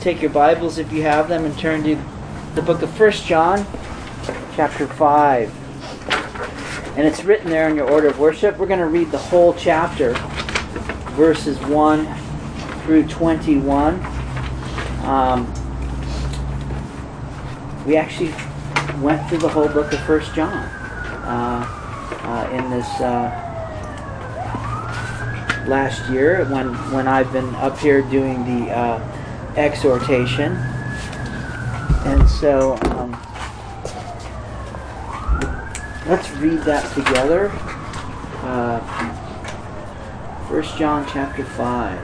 take 0.00 0.22
your 0.22 0.30
Bibles 0.30 0.78
if 0.78 0.90
you 0.92 1.02
have 1.02 1.28
them 1.28 1.44
and 1.44 1.58
turn 1.58 1.84
to 1.84 1.94
the 2.54 2.62
book 2.62 2.80
of 2.80 2.90
First 2.94 3.26
John, 3.26 3.66
chapter 4.56 4.86
5. 4.86 6.96
And 6.96 7.06
it's 7.06 7.22
written 7.22 7.50
there 7.50 7.68
in 7.68 7.76
your 7.76 7.90
order 7.90 8.08
of 8.08 8.18
worship. 8.18 8.56
We're 8.56 8.66
going 8.66 8.80
to 8.80 8.86
read 8.86 9.10
the 9.10 9.18
whole 9.18 9.52
chapter, 9.52 10.14
verses 11.16 11.58
1 11.66 12.06
through 12.82 13.08
21. 13.08 14.02
Um, 15.04 15.46
we 17.84 17.98
actually 17.98 18.32
went 19.02 19.28
through 19.28 19.38
the 19.38 19.48
whole 19.48 19.68
book 19.68 19.92
of 19.92 20.00
First 20.04 20.34
John 20.34 20.54
uh, 20.54 21.66
uh, 22.22 22.48
in 22.56 22.70
this 22.70 22.88
uh, 23.00 23.46
last 25.68 26.10
year 26.10 26.46
when 26.46 26.72
when 26.90 27.06
I've 27.06 27.30
been 27.32 27.54
up 27.56 27.78
here 27.78 28.00
doing 28.02 28.44
the 28.44 28.72
uh, 28.72 29.09
exhortation, 29.56 30.56
and 32.06 32.28
so 32.28 32.76
um, 32.82 33.12
let's 36.06 36.30
read 36.32 36.60
that 36.60 36.92
together. 36.94 37.50
Uh, 38.42 38.80
First 40.48 40.76
John 40.76 41.06
chapter 41.08 41.44
five. 41.44 41.98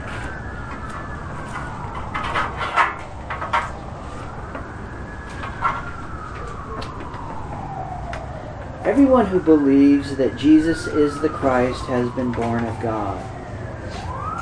Everyone 8.87 9.27
who 9.27 9.41
believes 9.41 10.17
that 10.17 10.37
Jesus 10.37 10.87
is 10.87 11.21
the 11.21 11.29
Christ 11.29 11.85
has 11.87 12.09
been 12.11 12.31
born 12.31 12.65
of 12.65 12.81
God. 12.81 13.36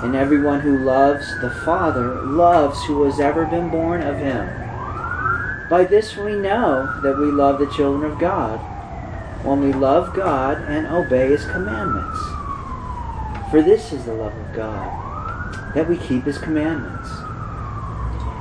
And 0.02 0.14
everyone 0.14 0.60
who 0.60 0.78
loves 0.78 1.26
the 1.40 1.50
Father 1.50 2.22
loves 2.22 2.82
who 2.84 3.04
has 3.04 3.20
ever 3.20 3.46
been 3.46 3.70
born 3.70 4.02
of 4.02 4.18
him. 4.18 4.48
By 5.70 5.84
this 5.84 6.16
we 6.16 6.34
know 6.34 7.01
that 7.02 7.18
we 7.18 7.30
love 7.30 7.59
the 7.59 7.70
children 7.73 8.10
of 8.10 8.18
God, 8.18 8.59
when 9.45 9.60
we 9.60 9.73
love 9.73 10.14
God 10.14 10.59
and 10.68 10.86
obey 10.86 11.28
his 11.28 11.45
commandments. 11.46 12.18
For 13.51 13.62
this 13.62 13.92
is 13.92 14.04
the 14.04 14.14
love 14.14 14.36
of 14.36 14.54
God, 14.54 15.74
that 15.74 15.88
we 15.88 15.96
keep 15.96 16.24
his 16.24 16.38
commandments. 16.38 17.08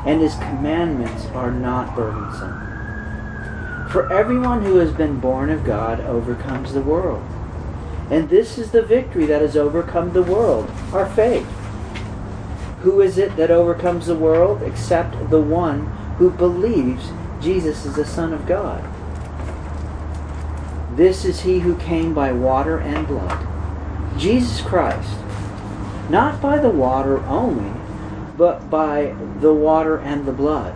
And 0.05 0.19
his 0.19 0.35
commandments 0.35 1.27
are 1.27 1.51
not 1.51 1.95
burdensome. 1.95 3.89
For 3.89 4.11
everyone 4.11 4.63
who 4.63 4.77
has 4.77 4.91
been 4.91 5.19
born 5.19 5.49
of 5.49 5.63
God 5.63 6.01
overcomes 6.01 6.73
the 6.73 6.81
world. 6.81 7.23
And 8.09 8.29
this 8.29 8.57
is 8.57 8.71
the 8.71 8.81
victory 8.81 9.25
that 9.25 9.41
has 9.41 9.55
overcome 9.55 10.13
the 10.13 10.23
world, 10.23 10.69
our 10.91 11.09
faith. 11.09 11.47
Who 12.81 13.01
is 13.01 13.17
it 13.17 13.35
that 13.37 13.51
overcomes 13.51 14.07
the 14.07 14.15
world 14.15 14.61
except 14.61 15.29
the 15.29 15.41
one 15.41 15.87
who 16.17 16.29
believes 16.29 17.11
Jesus 17.41 17.85
is 17.85 17.95
the 17.95 18.05
Son 18.05 18.33
of 18.33 18.45
God? 18.45 18.83
This 20.97 21.25
is 21.25 21.41
he 21.41 21.59
who 21.59 21.75
came 21.77 22.13
by 22.13 22.33
water 22.33 22.77
and 22.77 23.07
blood, 23.07 23.47
Jesus 24.17 24.61
Christ, 24.61 25.17
not 26.09 26.41
by 26.41 26.59
the 26.59 26.69
water 26.69 27.19
only, 27.25 27.71
but 28.37 28.69
by 28.69 29.15
the 29.39 29.53
water 29.53 29.97
and 29.97 30.25
the 30.25 30.33
blood 30.33 30.75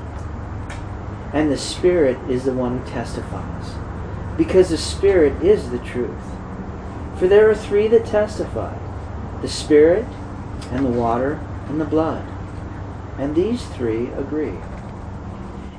and 1.34 1.52
the 1.52 1.58
Spirit 1.58 2.17
is 2.30 2.45
the 2.45 2.53
one 2.53 2.80
who 2.80 2.89
testifies. 2.89 3.75
Because 4.38 4.69
the 4.69 4.78
Spirit 4.78 5.44
is 5.44 5.69
the 5.69 5.80
truth. 5.80 6.37
For 7.20 7.28
there 7.28 7.50
are 7.50 7.56
three 7.56 7.88
that 7.88 8.06
testify 8.06 8.78
the 9.42 9.48
Spirit, 9.48 10.06
and 10.72 10.86
the 10.86 10.90
water, 10.90 11.40
and 11.68 11.80
the 11.80 11.86
blood. 11.86 12.28
And 13.18 13.36
these 13.36 13.66
three 13.66 14.08
agree. 14.08 14.58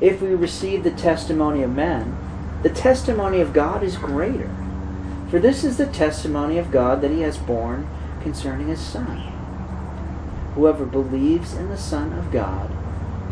If 0.00 0.22
we 0.22 0.34
receive 0.34 0.84
the 0.84 0.91
testimony 0.92 1.62
of 1.62 1.75
men, 1.75 2.17
the 2.62 2.70
testimony 2.70 3.41
of 3.41 3.53
God 3.53 3.83
is 3.83 3.97
greater. 3.97 4.50
For 5.30 5.39
this 5.39 5.64
is 5.64 5.77
the 5.77 5.86
testimony 5.86 6.58
of 6.58 6.70
God 6.70 7.02
that 7.02 7.11
he 7.11 7.20
has 7.23 7.36
borne 7.36 7.89
concerning 8.23 8.68
his 8.68 8.80
Son. 8.80 9.18
Whoever 10.55 10.86
believes 10.86 11.55
in 11.55 11.68
the 11.68 11.77
Son 11.77 12.12
of 12.12 12.30
God 12.33 12.70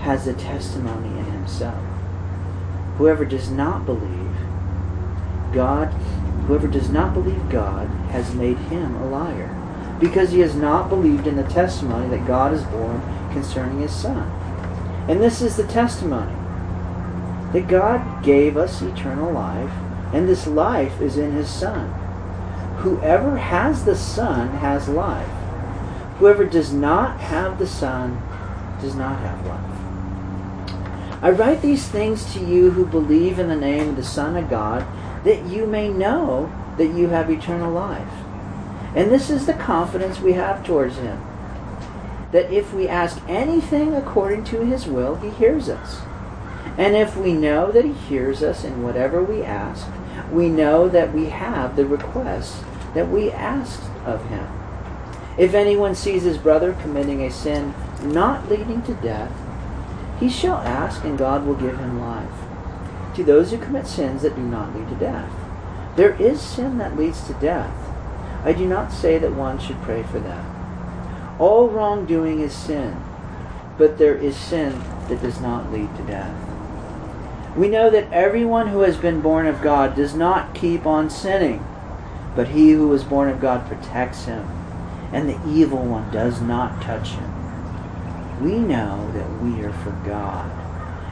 has 0.00 0.25
the 0.25 0.34
testimony 0.34 1.09
in 1.19 1.25
himself. 1.25 1.82
Whoever 2.98 3.25
does 3.25 3.50
not 3.50 3.86
believe 3.86 4.36
God, 5.53 5.94
whoever 6.46 6.68
does 6.68 6.88
not 6.88 7.12
believe 7.12 7.48
God 7.48 7.88
has 8.10 8.34
made 8.34 8.58
him 8.58 8.94
a 8.96 9.08
liar, 9.08 9.50
because 10.00 10.30
he 10.30 10.40
has 10.40 10.54
not 10.54 10.88
believed 10.88 11.26
in 11.26 11.36
the 11.36 11.44
testimony 11.44 12.08
that 12.08 12.26
God 12.26 12.52
has 12.52 12.64
borne 12.64 13.00
concerning 13.32 13.80
his 13.80 13.92
Son. 13.92 14.30
And 15.08 15.20
this 15.20 15.40
is 15.42 15.56
the 15.56 15.66
testimony 15.66 16.34
that 17.52 17.68
God 17.68 18.24
gave 18.24 18.56
us 18.56 18.82
eternal 18.82 19.32
life, 19.32 19.70
and 20.12 20.28
this 20.28 20.46
life 20.46 21.00
is 21.00 21.16
in 21.16 21.32
his 21.32 21.48
Son. 21.48 21.90
Whoever 22.78 23.36
has 23.36 23.84
the 23.84 23.96
Son 23.96 24.48
has 24.58 24.88
life. 24.88 25.28
Whoever 26.18 26.44
does 26.44 26.72
not 26.72 27.20
have 27.20 27.58
the 27.58 27.66
Son 27.66 28.20
does 28.80 28.94
not 28.94 29.18
have 29.20 29.46
life. 29.46 31.22
I 31.22 31.30
write 31.30 31.62
these 31.62 31.88
things 31.88 32.32
to 32.34 32.40
you 32.40 32.70
who 32.70 32.84
believe 32.84 33.38
in 33.38 33.48
the 33.48 33.56
name 33.56 33.88
of 33.90 33.96
the 33.96 34.04
Son 34.04 34.36
of 34.36 34.50
God, 34.50 34.86
that 35.25 35.47
you 35.47 35.66
may 35.66 35.88
know 35.88 36.53
that 36.77 36.88
you 36.88 37.09
have 37.09 37.31
eternal 37.31 37.72
life. 37.72 38.09
And 38.94 39.10
this 39.10 39.31
is 39.31 39.47
the 39.47 39.54
confidence 39.54 40.21
we 40.21 40.32
have 40.34 40.65
towards 40.65 40.97
him. 40.97 41.21
That 42.32 42.53
if 42.53 42.72
we 42.72 42.88
ask 42.88 43.21
anything 43.28 43.94
according 43.94 44.44
to 44.44 44.65
his 44.65 44.87
will, 44.87 45.16
he 45.16 45.31
hears 45.31 45.69
us. 45.69 46.00
And 46.78 46.94
if 46.94 47.16
we 47.16 47.32
know 47.32 47.72
that 47.72 47.84
he 47.84 47.93
hears 47.93 48.43
us 48.43 48.65
in 48.65 48.82
whatever 48.82 49.22
we 49.22 49.43
ask, 49.43 49.87
we 50.31 50.49
know 50.49 50.88
that 50.88 51.12
we 51.12 51.27
have 51.27 51.77
the 51.77 51.87
request 51.87 52.62
that 52.94 53.09
we 53.09 53.31
asked 53.31 53.83
of 54.04 54.27
him. 54.28 54.47
If 55.38 55.54
anyone 55.54 55.94
sees 55.94 56.22
his 56.22 56.38
brother 56.38 56.72
committing 56.81 57.22
a 57.22 57.31
sin 57.31 57.75
not 58.03 58.48
leading 58.48 58.83
to 58.83 58.94
death, 58.94 59.33
he 60.19 60.31
shall 60.31 60.56
ask, 60.56 61.04
and 61.04 61.19
God 61.19 61.47
will 61.47 61.54
give 61.54 61.78
him 61.78 62.00
life. 62.00 62.45
To 63.16 63.25
those 63.25 63.50
who 63.50 63.59
commit 63.59 63.87
sins 63.87 64.22
that 64.22 64.37
do 64.37 64.43
not 64.43 64.77
lead 64.77 64.88
to 64.88 64.94
death. 64.94 65.32
There 65.97 66.15
is 66.21 66.41
sin 66.41 66.78
that 66.78 66.97
leads 66.97 67.27
to 67.27 67.34
death. 67.34 67.75
I 68.44 68.53
do 68.53 68.66
not 68.66 68.93
say 68.93 69.19
that 69.19 69.34
one 69.34 69.59
should 69.59 69.81
pray 69.82 70.03
for 70.04 70.21
that. 70.21 71.41
All 71.41 71.69
wrongdoing 71.69 72.41
is 72.41 72.54
sin, 72.54 72.97
but 73.78 73.99
there 73.99 74.15
is 74.15 74.37
sin 74.37 74.78
that 75.09 75.22
does 75.22 75.41
not 75.41 75.72
lead 75.72 75.94
to 75.97 76.03
death. 76.04 76.37
We 77.56 77.69
know 77.69 77.91
that 77.91 78.12
everyone 78.12 78.69
who 78.69 78.81
has 78.81 78.97
been 78.97 79.21
born 79.21 79.47
of 79.47 79.62
God 79.62 79.97
does 79.97 80.15
not 80.15 80.54
keep 80.54 80.87
on 80.87 81.09
sinning, 81.10 81.66
but 82.34 82.48
he 82.48 82.72
who 82.72 82.93
is 82.93 83.03
born 83.03 83.28
of 83.31 83.41
God 83.41 83.66
protects 83.66 84.27
him, 84.27 84.47
and 85.12 85.28
the 85.28 85.48
evil 85.48 85.83
one 85.83 86.10
does 86.12 86.41
not 86.43 86.83
touch 86.83 87.10
him 87.10 87.37
we 88.41 88.59
know 88.59 89.10
that 89.12 89.43
we 89.43 89.65
are 89.65 89.72
for 89.72 89.93
God. 90.06 90.66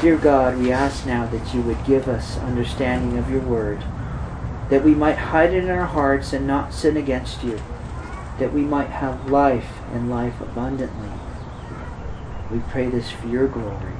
Dear 0.00 0.16
God, 0.16 0.58
we 0.58 0.70
ask 0.70 1.06
now 1.06 1.26
that 1.26 1.54
you 1.54 1.62
would 1.62 1.82
give 1.86 2.08
us 2.08 2.36
understanding 2.38 3.16
of 3.16 3.30
your 3.30 3.40
word, 3.40 3.82
that 4.68 4.84
we 4.84 4.94
might 4.94 5.16
hide 5.16 5.54
it 5.54 5.64
in 5.64 5.70
our 5.70 5.86
hearts 5.86 6.32
and 6.32 6.46
not 6.46 6.74
sin 6.74 6.96
against 6.96 7.42
you, 7.42 7.60
that 8.38 8.52
we 8.52 8.62
might 8.62 8.90
have 8.90 9.30
life 9.30 9.78
and 9.92 10.10
life 10.10 10.40
abundantly. 10.40 11.08
We 12.50 12.58
pray 12.70 12.88
this 12.88 13.10
for 13.10 13.28
your 13.28 13.48
glory. 13.48 13.94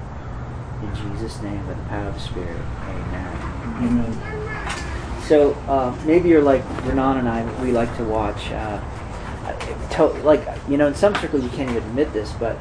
In 0.82 0.94
Jesus' 0.94 1.40
name, 1.40 1.64
by 1.66 1.74
the 1.74 1.82
power 1.84 2.08
of 2.08 2.14
the 2.14 2.20
Spirit. 2.20 2.60
Amen. 2.88 3.36
Amen. 3.82 5.22
So 5.22 5.52
uh, 5.68 5.96
maybe 6.04 6.28
you're 6.28 6.42
like 6.42 6.62
Renan 6.84 7.18
and 7.18 7.28
I, 7.28 7.62
we 7.62 7.72
like 7.72 7.96
to 7.96 8.04
watch, 8.04 8.50
uh, 8.50 8.82
like, 10.22 10.46
you 10.68 10.76
know, 10.76 10.88
in 10.88 10.94
some 10.94 11.14
circles 11.14 11.42
you 11.42 11.50
can't 11.50 11.70
even 11.70 11.82
admit 11.82 12.12
this, 12.12 12.32
but, 12.32 12.58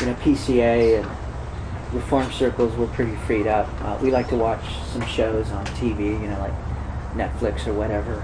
you 0.00 0.06
know, 0.06 0.14
PCA 0.14 1.02
and 1.02 1.25
reform 1.92 2.30
circles, 2.32 2.74
we're 2.76 2.86
pretty 2.88 3.14
freed 3.26 3.46
up. 3.46 3.68
Uh, 3.82 3.98
we 4.02 4.10
like 4.10 4.28
to 4.28 4.36
watch 4.36 4.64
some 4.92 5.04
shows 5.06 5.50
on 5.50 5.64
TV, 5.66 6.20
you 6.20 6.28
know, 6.28 6.38
like 6.38 6.52
Netflix 7.14 7.66
or 7.66 7.72
whatever, 7.72 8.20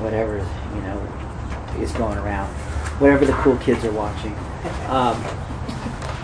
whatever 0.00 0.38
you 0.74 0.80
know 0.82 1.82
is 1.82 1.92
going 1.92 2.18
around, 2.18 2.48
whatever 3.00 3.24
the 3.24 3.32
cool 3.34 3.56
kids 3.58 3.84
are 3.84 3.92
watching. 3.92 4.34
Um, 4.88 5.22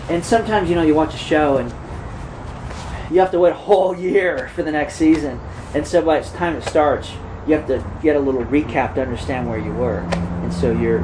and 0.09 0.23
sometimes, 0.23 0.69
you 0.69 0.75
know, 0.75 0.83
you 0.83 0.93
watch 0.93 1.15
a 1.15 1.17
show 1.17 1.57
and 1.57 1.73
you 3.11 3.19
have 3.19 3.31
to 3.31 3.39
wait 3.39 3.51
a 3.51 3.55
whole 3.55 3.95
year 3.95 4.49
for 4.55 4.63
the 4.63 4.71
next 4.71 4.95
season. 4.95 5.39
And 5.73 5.85
so 5.85 6.01
by 6.01 6.19
the 6.19 6.37
time 6.37 6.55
it 6.55 6.63
starts, 6.63 7.11
you 7.47 7.53
have 7.53 7.67
to 7.67 7.83
get 8.01 8.15
a 8.15 8.19
little 8.19 8.43
recap 8.45 8.95
to 8.95 9.01
understand 9.01 9.47
where 9.47 9.57
you 9.57 9.71
were. 9.73 9.99
And 9.99 10.53
so 10.53 10.71
you're 10.71 10.99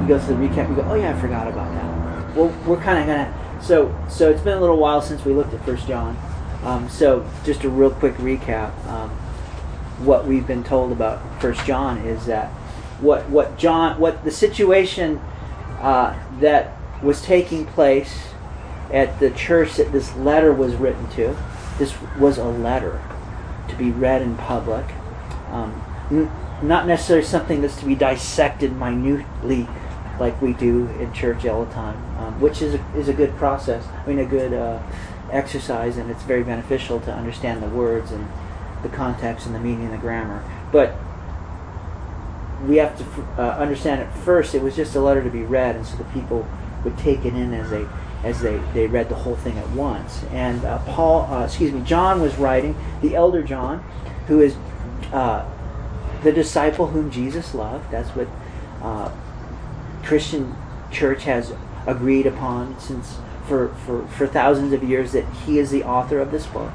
you 0.00 0.08
go 0.08 0.18
to 0.18 0.26
the 0.26 0.34
recap, 0.34 0.68
you 0.68 0.76
go, 0.76 0.82
oh 0.82 0.94
yeah, 0.94 1.14
I 1.16 1.20
forgot 1.20 1.46
about 1.46 1.72
that. 1.74 2.36
Well, 2.36 2.48
we're 2.66 2.80
kind 2.80 2.98
of 2.98 3.06
gonna. 3.06 3.49
So 3.62 3.94
so 4.08 4.30
it's 4.30 4.42
been 4.42 4.56
a 4.56 4.60
little 4.60 4.78
while 4.78 5.02
since 5.02 5.24
we 5.24 5.32
looked 5.32 5.54
at 5.54 5.64
First 5.64 5.86
John. 5.86 6.16
Um, 6.64 6.88
so 6.88 7.28
just 7.44 7.64
a 7.64 7.68
real 7.68 7.90
quick 7.90 8.14
recap. 8.14 8.72
Um, 8.86 9.10
what 10.04 10.26
we've 10.26 10.46
been 10.46 10.64
told 10.64 10.92
about 10.92 11.20
First 11.40 11.64
John 11.66 11.98
is 11.98 12.26
that 12.26 12.48
what 13.00 13.28
what 13.30 13.58
John 13.58 13.98
what 13.98 14.24
the 14.24 14.30
situation 14.30 15.20
uh, 15.80 16.18
that 16.40 16.76
was 17.02 17.22
taking 17.22 17.64
place 17.66 18.28
at 18.92 19.18
the 19.20 19.30
church 19.30 19.76
that 19.76 19.92
this 19.92 20.14
letter 20.16 20.52
was 20.52 20.74
written 20.74 21.08
to. 21.10 21.36
This 21.78 21.94
was 22.18 22.38
a 22.38 22.44
letter 22.44 23.00
to 23.68 23.76
be 23.76 23.90
read 23.90 24.20
in 24.20 24.36
public. 24.36 24.84
Um, 25.50 25.82
n- 26.10 26.30
not 26.62 26.86
necessarily 26.86 27.24
something 27.24 27.62
that's 27.62 27.78
to 27.78 27.86
be 27.86 27.94
dissected 27.94 28.76
minutely 28.76 29.66
like 30.18 30.40
we 30.42 30.52
do 30.52 30.86
in 30.98 31.12
church 31.14 31.46
all 31.46 31.64
the 31.64 31.72
time, 31.72 32.09
um, 32.20 32.38
which 32.40 32.60
is 32.60 32.74
a, 32.74 32.96
is 32.96 33.08
a 33.08 33.14
good 33.14 33.34
process. 33.36 33.86
I 33.86 34.06
mean, 34.06 34.18
a 34.18 34.26
good 34.26 34.52
uh, 34.52 34.82
exercise, 35.32 35.96
and 35.96 36.10
it's 36.10 36.22
very 36.22 36.44
beneficial 36.44 37.00
to 37.00 37.12
understand 37.12 37.62
the 37.62 37.68
words 37.68 38.10
and 38.10 38.28
the 38.82 38.90
context 38.90 39.46
and 39.46 39.54
the 39.54 39.60
meaning 39.60 39.86
and 39.86 39.94
the 39.94 39.98
grammar. 39.98 40.42
But 40.70 40.94
we 42.66 42.76
have 42.76 42.96
to 42.98 43.04
uh, 43.42 43.56
understand 43.56 44.02
at 44.02 44.14
first 44.18 44.54
it 44.54 44.62
was 44.62 44.76
just 44.76 44.94
a 44.94 45.00
letter 45.00 45.24
to 45.24 45.30
be 45.30 45.42
read, 45.42 45.76
and 45.76 45.86
so 45.86 45.96
the 45.96 46.04
people 46.04 46.46
would 46.84 46.98
take 46.98 47.24
it 47.24 47.34
in 47.34 47.54
as 47.54 47.70
they 47.70 47.86
as 48.22 48.42
they, 48.42 48.58
they 48.74 48.86
read 48.86 49.08
the 49.08 49.14
whole 49.14 49.36
thing 49.36 49.56
at 49.56 49.70
once. 49.70 50.22
And 50.24 50.62
uh, 50.66 50.78
Paul, 50.80 51.22
uh, 51.32 51.46
excuse 51.46 51.72
me, 51.72 51.80
John 51.80 52.20
was 52.20 52.36
writing, 52.36 52.76
the 53.00 53.14
elder 53.14 53.42
John, 53.42 53.82
who 54.26 54.40
is 54.40 54.56
uh, 55.10 55.48
the 56.22 56.30
disciple 56.30 56.88
whom 56.88 57.10
Jesus 57.10 57.54
loved. 57.54 57.90
That's 57.90 58.10
what 58.10 58.28
uh, 58.82 59.10
Christian 60.02 60.54
church 60.90 61.24
has 61.24 61.54
agreed 61.90 62.26
upon 62.26 62.78
since 62.78 63.18
for, 63.46 63.68
for, 63.84 64.06
for 64.06 64.26
thousands 64.26 64.72
of 64.72 64.82
years 64.82 65.12
that 65.12 65.24
he 65.44 65.58
is 65.58 65.70
the 65.70 65.82
author 65.82 66.20
of 66.20 66.30
this 66.30 66.46
book. 66.46 66.72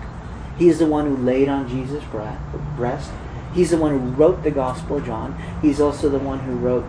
He 0.57 0.67
is 0.67 0.79
the 0.79 0.85
one 0.85 1.05
who 1.05 1.17
laid 1.17 1.47
on 1.47 1.67
Jesus' 1.67 2.03
breast. 2.75 3.11
He's 3.53 3.71
the 3.71 3.77
one 3.77 3.91
who 3.91 4.09
wrote 4.11 4.43
the 4.43 4.51
Gospel 4.51 4.97
of 4.97 5.05
John. 5.05 5.39
He's 5.61 5.79
also 5.79 6.09
the 6.09 6.19
one 6.19 6.39
who 6.39 6.55
wrote 6.55 6.85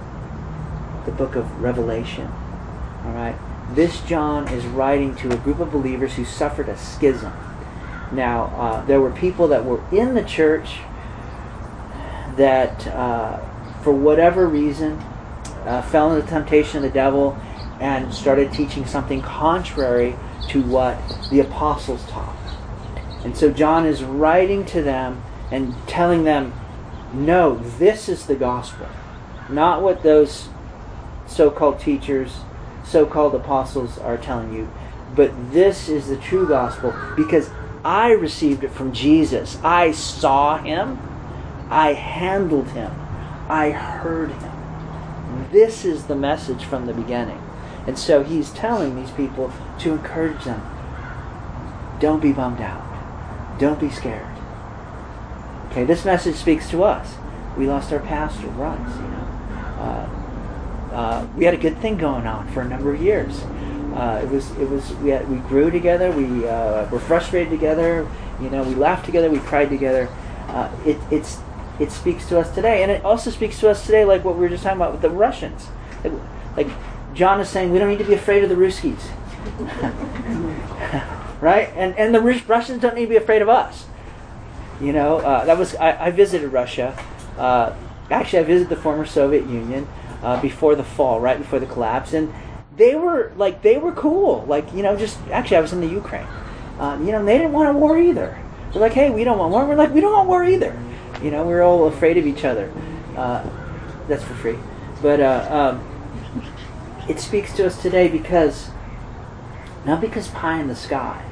the 1.05 1.13
book 1.13 1.37
of 1.37 1.63
Revelation. 1.63 2.27
All 3.05 3.13
right. 3.13 3.37
This 3.75 4.01
John 4.03 4.49
is 4.49 4.65
writing 4.67 5.15
to 5.17 5.33
a 5.33 5.37
group 5.37 5.61
of 5.61 5.71
believers 5.71 6.15
who 6.15 6.25
suffered 6.25 6.69
a 6.69 6.77
schism. 6.77 7.33
Now, 8.13 8.47
uh, 8.57 8.85
there 8.87 9.01
were 9.01 9.11
people 9.11 9.49
that 9.49 9.65
were 9.65 9.83
in 9.93 10.15
the 10.15 10.25
church 10.25 10.79
that, 12.37 12.87
uh, 12.89 13.39
for 13.83 13.93
whatever 13.93 14.47
reason, 14.47 14.99
uh, 15.65 15.83
fell 15.83 16.13
into 16.13 16.25
the 16.25 16.31
temptation 16.31 16.79
of 16.79 16.83
the 16.83 16.91
devil 16.91 17.39
and 17.81 18.13
started 18.13 18.53
teaching 18.53 18.87
something 18.87 19.23
contrary 19.23 20.17
to 20.49 20.63
what 20.63 20.99
the 21.31 21.41
apostles 21.41 22.05
taught. 22.09 22.37
And 23.25 23.37
so 23.37 23.51
John 23.51 23.87
is 23.87 24.03
writing 24.03 24.65
to 24.67 24.83
them 24.83 25.23
and 25.51 25.75
telling 25.87 26.25
them, 26.25 26.53
no, 27.13 27.57
this 27.57 28.09
is 28.09 28.27
the 28.27 28.35
gospel, 28.35 28.87
not 29.49 29.83
what 29.83 30.03
those 30.03 30.49
so 31.27 31.51
called 31.51 31.81
teachers 31.81 32.39
so 32.85 33.05
called 33.05 33.35
apostles 33.35 33.99
are 33.99 34.17
telling 34.17 34.53
you. 34.53 34.71
But 35.15 35.53
this 35.53 35.89
is 35.89 36.09
the 36.09 36.17
true 36.17 36.47
gospel 36.47 36.95
because 37.17 37.51
I 37.85 38.11
received 38.13 38.65
it 38.65 38.71
from 38.71 38.93
Jesus. 38.93 39.59
I 39.63 39.93
saw 39.93 40.59
him, 40.59 40.99
I 41.69 41.93
handled 41.93 42.69
him, 42.69 42.93
I 43.49 43.71
heard 43.71 44.31
him. 44.31 45.49
This 45.51 45.85
is 45.85 46.05
the 46.05 46.17
message 46.17 46.65
from 46.65 46.87
the 46.87 46.95
beginning. 46.95 47.43
And 47.87 47.99
so 47.99 48.23
he's 48.23 48.51
telling 48.51 48.97
these 48.97 49.11
people 49.13 49.53
to 49.81 49.93
encourage 49.93 50.45
them. 50.45 50.63
Don't 52.01 52.21
be 52.21 52.33
bummed 52.33 52.61
out. 52.61 52.85
Don't 53.59 53.81
be 53.81 53.91
scared. 53.91 54.27
Okay, 55.71 55.85
this 55.85 56.05
message 56.05 56.37
speaks 56.37 56.69
to 56.71 56.83
us. 56.83 57.17
We 57.57 57.67
lost 57.67 57.93
our 57.93 58.01
pastor, 58.01 58.49
Runs, 58.49 58.97
you 58.97 59.03
know. 59.03 59.27
Uh, 59.79 60.09
uh, 60.93 61.27
we 61.37 61.45
had 61.45 61.55
a 61.55 61.59
good 61.59 61.79
thing 61.79 61.97
going 61.97 62.27
on 62.27 62.49
for 62.49 62.61
a 62.63 62.69
number 62.69 62.93
of 62.93 63.01
years. 63.01 63.43
Uh, 63.95 64.21
it 64.23 64.29
was 64.29 64.51
it 64.59 64.69
was 64.69 64.95
we 64.97 65.11
had, 65.11 65.29
we 65.31 65.37
grew 65.49 65.71
together. 65.71 66.11
We 66.11 66.47
uh, 66.47 66.89
were 66.91 66.99
frustrated 66.99 67.51
together. 67.51 68.09
You 68.41 68.51
know, 68.51 68.63
we 68.63 68.75
laughed 68.75 69.07
together. 69.07 69.31
We 69.31 69.39
cried 69.39 69.71
together. 69.71 70.09
Uh, 70.49 70.71
it 70.85 70.99
it's 71.11 71.39
it 71.79 71.91
speaks 71.91 72.27
to 72.29 72.39
us 72.39 72.55
today, 72.55 72.83
and 72.83 72.91
it 72.91 73.05
also 73.05 73.31
speaks 73.31 73.59
to 73.61 73.71
us 73.71 73.85
today, 73.85 74.05
like 74.05 74.25
what 74.25 74.35
we 74.37 74.43
were 74.43 74.49
just 74.49 74.63
talking 74.63 74.79
about 74.79 74.93
with 74.93 75.03
the 75.03 75.11
Russians. 75.11 75.69
Like, 76.05 76.13
like 76.57 76.69
John 77.17 77.41
is 77.41 77.49
saying, 77.49 77.73
we 77.73 77.79
don't 77.79 77.89
need 77.89 77.99
to 77.99 78.05
be 78.05 78.13
afraid 78.13 78.45
of 78.45 78.51
the 78.51 78.55
Ruskies, 78.55 79.01
right? 81.41 81.73
And 81.75 81.97
and 81.97 82.15
the 82.15 82.21
Russians 82.21 82.83
don't 82.83 82.95
need 82.95 83.07
to 83.07 83.11
be 83.11 83.17
afraid 83.17 83.41
of 83.41 83.49
us. 83.49 83.87
You 84.83 84.93
know, 84.93 85.19
uh, 85.19 85.47
that 85.47 85.57
was 85.57 85.75
I, 85.77 86.07
I 86.07 86.11
visited 86.11 86.53
Russia. 86.53 86.97
Uh, 87.39 87.75
actually, 88.11 88.41
I 88.41 88.43
visited 88.43 88.69
the 88.69 88.77
former 88.77 89.07
Soviet 89.07 89.47
Union 89.47 89.89
uh, 90.23 90.41
before 90.43 90.75
the 90.75 90.85
fall, 90.85 91.19
right 91.19 91.39
before 91.39 91.59
the 91.59 91.67
collapse, 91.67 92.13
and 92.13 92.33
they 92.77 92.95
were 92.95 93.33
like 93.37 93.63
they 93.63 93.79
were 93.79 93.93
cool. 93.93 94.45
Like 94.47 94.71
you 94.75 94.83
know, 94.83 94.95
just 94.95 95.19
actually 95.29 95.57
I 95.57 95.61
was 95.61 95.73
in 95.73 95.81
the 95.81 95.89
Ukraine. 95.89 96.27
Um, 96.79 97.07
you 97.07 97.13
know, 97.13 97.25
they 97.25 97.39
didn't 97.39 97.53
want 97.53 97.71
a 97.71 97.73
war 97.73 97.99
either. 97.99 98.39
They're 98.73 98.83
like, 98.83 98.93
hey, 98.93 99.09
we 99.09 99.25
don't 99.25 99.39
want 99.39 99.53
war. 99.53 99.65
We're 99.65 99.77
like, 99.77 99.95
we 99.95 100.03
don't 100.03 100.13
want 100.13 100.29
war 100.29 100.45
either. 100.45 100.79
You 101.23 101.31
know, 101.31 101.47
we're 101.47 101.63
all 101.63 101.87
afraid 101.87 102.19
of 102.19 102.27
each 102.27 102.45
other. 102.45 102.71
Uh, 103.17 103.49
that's 104.07 104.23
for 104.23 104.35
free, 104.35 104.59
but 105.01 105.21
uh, 105.21 105.75
um, 105.79 105.96
it 107.09 107.21
speaks 107.21 107.55
to 107.55 107.67
us 107.67 107.81
today 107.81 108.09
because 108.09 108.71
not 109.85 110.01
because 110.01 110.29
pie 110.29 110.61
in 110.61 110.67
the 110.67 110.77
sky, 110.77 111.25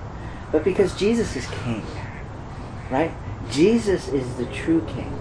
but 0.52 0.62
because 0.62 0.96
Jesus 0.96 1.34
is 1.34 1.46
King, 1.64 1.84
right? 2.90 3.10
Jesus 3.50 4.08
is 4.08 4.36
the 4.36 4.46
true 4.46 4.86
King. 4.86 5.18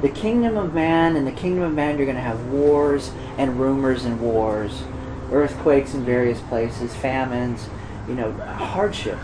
The 0.00 0.08
kingdom 0.08 0.56
of 0.56 0.72
man 0.72 1.16
and 1.16 1.26
the 1.26 1.32
kingdom 1.32 1.64
of 1.64 1.74
man 1.74 1.96
you're 1.96 2.06
going 2.06 2.16
to 2.16 2.22
have 2.22 2.46
wars 2.46 3.10
and 3.36 3.58
rumors 3.58 4.04
and 4.04 4.20
wars 4.20 4.84
earthquakes 5.32 5.92
in 5.92 6.04
various 6.04 6.40
places 6.42 6.94
famines 6.94 7.68
you 8.06 8.14
know 8.14 8.30
hardship. 8.32 9.18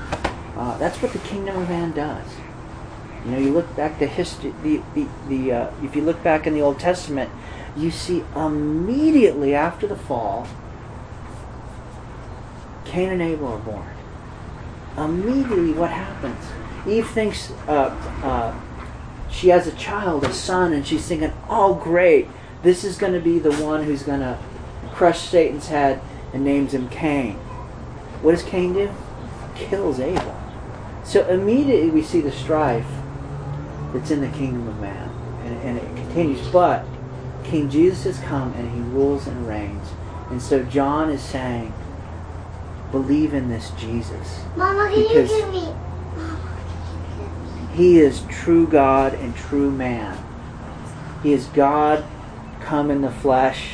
Uh, 0.56 0.76
that's 0.78 1.00
what 1.00 1.12
the 1.12 1.20
kingdom 1.20 1.56
of 1.56 1.68
man 1.68 1.92
does. 1.92 2.26
You 3.24 3.30
know 3.30 3.38
you 3.38 3.52
look 3.52 3.74
back 3.76 4.00
to 4.00 4.06
history 4.06 4.52
the, 4.64 4.82
the, 4.94 5.06
the 5.28 5.52
uh, 5.52 5.70
if 5.84 5.94
you 5.94 6.02
look 6.02 6.22
back 6.24 6.46
in 6.46 6.54
the 6.54 6.60
old 6.60 6.80
testament 6.80 7.30
you 7.76 7.90
see 7.90 8.24
immediately 8.34 9.54
after 9.54 9.86
the 9.86 9.96
fall 9.96 10.46
cain 12.84 13.10
and 13.10 13.22
abel 13.22 13.48
are 13.48 13.58
born 13.58 13.86
immediately 14.96 15.72
what 15.72 15.90
happens 15.90 16.44
eve 16.86 17.08
thinks 17.08 17.50
uh, 17.68 17.90
uh 18.22 18.54
she 19.34 19.48
has 19.48 19.66
a 19.66 19.72
child, 19.72 20.24
a 20.24 20.32
son, 20.32 20.72
and 20.72 20.86
she's 20.86 21.06
thinking, 21.06 21.32
oh, 21.48 21.74
great, 21.74 22.28
this 22.62 22.84
is 22.84 22.96
going 22.96 23.14
to 23.14 23.20
be 23.20 23.40
the 23.40 23.52
one 23.56 23.82
who's 23.82 24.04
going 24.04 24.20
to 24.20 24.38
crush 24.92 25.18
Satan's 25.20 25.66
head 25.66 26.00
and 26.32 26.44
names 26.44 26.72
him 26.72 26.88
Cain. 26.88 27.34
What 28.22 28.30
does 28.30 28.44
Cain 28.44 28.74
do? 28.74 28.90
Kills 29.56 29.98
Abel. 29.98 30.40
So 31.02 31.26
immediately 31.28 31.90
we 31.90 32.02
see 32.02 32.20
the 32.20 32.30
strife 32.30 32.86
that's 33.92 34.12
in 34.12 34.20
the 34.20 34.28
kingdom 34.28 34.68
of 34.68 34.78
man. 34.80 35.10
And, 35.44 35.60
and 35.62 35.78
it 35.78 35.96
continues. 35.96 36.46
But 36.48 36.86
King 37.42 37.68
Jesus 37.68 38.04
has 38.04 38.20
come 38.20 38.52
and 38.54 38.70
he 38.70 38.80
rules 38.96 39.26
and 39.26 39.46
reigns. 39.48 39.88
And 40.30 40.40
so 40.40 40.62
John 40.62 41.10
is 41.10 41.22
saying, 41.22 41.74
believe 42.90 43.34
in 43.34 43.48
this 43.48 43.70
Jesus. 43.78 44.44
Mama, 44.56 44.90
can 44.90 45.02
because 45.02 45.30
you 45.30 45.38
give 45.38 45.52
me 45.52 45.74
he 47.74 47.98
is 47.98 48.22
true 48.28 48.68
God 48.68 49.14
and 49.14 49.34
true 49.34 49.68
man. 49.68 50.16
He 51.24 51.32
is 51.32 51.46
God 51.46 52.04
come 52.60 52.88
in 52.88 53.02
the 53.02 53.10
flesh, 53.10 53.72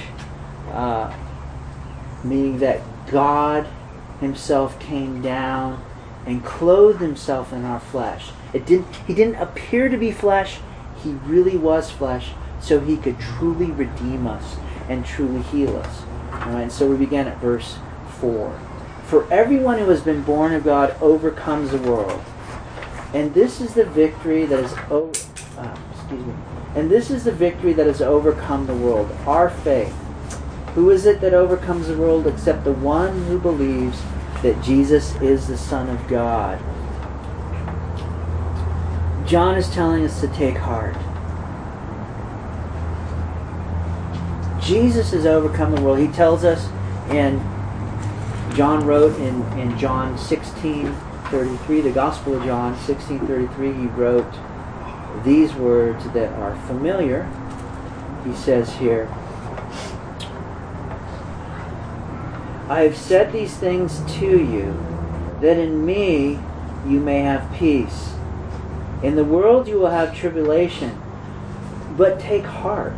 uh, 0.73 1.15
meaning 2.25 2.59
that 2.61 2.81
God 3.09 3.67
Himself 4.21 4.81
came 4.81 5.21
down 5.21 5.85
and 6.25 6.43
clothed 6.43 7.01
Himself 7.01 7.53
in 7.53 7.67
our 7.67 7.81
flesh. 7.81 8.31
It 8.55 8.65
didn't. 8.65 8.97
He 9.07 9.13
didn't 9.13 9.37
appear 9.37 9.91
to 9.91 9.99
be 9.99 10.13
flesh. 10.13 10.61
He 11.05 11.11
really 11.11 11.59
was 11.59 11.91
flesh, 11.91 12.31
so 12.59 12.81
He 12.81 12.97
could 12.97 13.21
truly 13.21 13.71
redeem 13.71 14.27
us 14.27 14.57
and 14.89 15.05
truly 15.05 15.43
heal 15.43 15.77
us. 15.77 16.05
All 16.33 16.53
right. 16.53 16.73
So 16.73 16.87
we 16.87 16.97
begin 16.97 17.29
at 17.29 17.39
verse 17.39 17.77
four. 18.19 18.59
For 19.11 19.27
everyone 19.33 19.81
who 19.81 19.89
has 19.91 20.03
been 20.03 20.23
born 20.23 20.53
of 20.53 20.63
God 20.63 20.97
overcomes 21.03 21.73
the 21.73 21.79
world. 21.79 22.23
And 23.13 23.35
this 23.35 23.61
is 23.61 23.75
the 23.75 23.85
victory 23.85 24.47
that 24.47 24.61
is 24.61 24.73
oh, 24.89 25.11
uh, 25.59 25.77
excuse 25.93 26.25
me. 26.25 26.33
And 26.77 26.89
this 26.89 27.11
is 27.11 27.25
the 27.25 27.33
victory 27.33 27.73
that 27.73 27.89
has 27.89 28.01
overcome 28.01 28.69
the 28.69 28.75
world, 28.75 29.11
our 29.27 29.51
faith. 29.51 29.93
Who 30.77 30.91
is 30.91 31.07
it 31.07 31.21
that 31.23 31.35
overcomes 31.35 31.89
the 31.89 31.97
world 31.97 32.29
except 32.29 32.63
the 32.63 32.73
one 32.73 33.25
who 33.25 33.41
believes 33.41 34.01
that 34.43 34.63
Jesus 34.63 35.17
is 35.17 35.49
the 35.49 35.59
Son 35.59 35.89
of 35.89 36.07
God? 36.07 36.61
John 39.27 39.57
is 39.57 39.69
telling 39.71 40.05
us 40.05 40.21
to 40.21 40.29
take 40.29 40.57
heart. 40.57 40.95
Jesus 44.63 45.11
has 45.11 45.27
overcome 45.27 45.75
the 45.75 45.83
world. 45.83 45.99
He 45.99 46.07
tells 46.07 46.45
us, 46.45 46.69
and 47.09 47.41
John 48.55 48.85
wrote 48.85 49.17
in, 49.21 49.43
in 49.59 49.79
John 49.79 50.19
16 50.19 50.95
33, 51.31 51.81
the 51.83 51.93
Gospel 51.93 52.37
of 52.37 52.45
John 52.45 52.77
16 52.77 53.27
33, 53.27 53.73
he 53.73 53.87
wrote 53.87 54.35
these 55.25 55.55
words 55.55 56.05
that 56.13 56.33
are 56.35 56.57
familiar. 56.67 57.31
He 58.25 58.35
says 58.35 58.75
here, 58.77 59.09
I 62.69 62.83
have 62.83 62.97
said 62.97 63.33
these 63.33 63.57
things 63.57 64.01
to 64.19 64.27
you, 64.27 64.79
that 65.41 65.59
in 65.59 65.85
me 65.87 66.41
you 66.87 67.01
may 67.01 67.21
have 67.21 67.53
peace. 67.53 68.15
In 69.03 69.17
the 69.17 69.25
world 69.25 69.69
you 69.69 69.79
will 69.79 69.91
have 69.91 70.15
tribulation, 70.15 71.01
but 71.97 72.21
take 72.21 72.45
heart. 72.45 72.95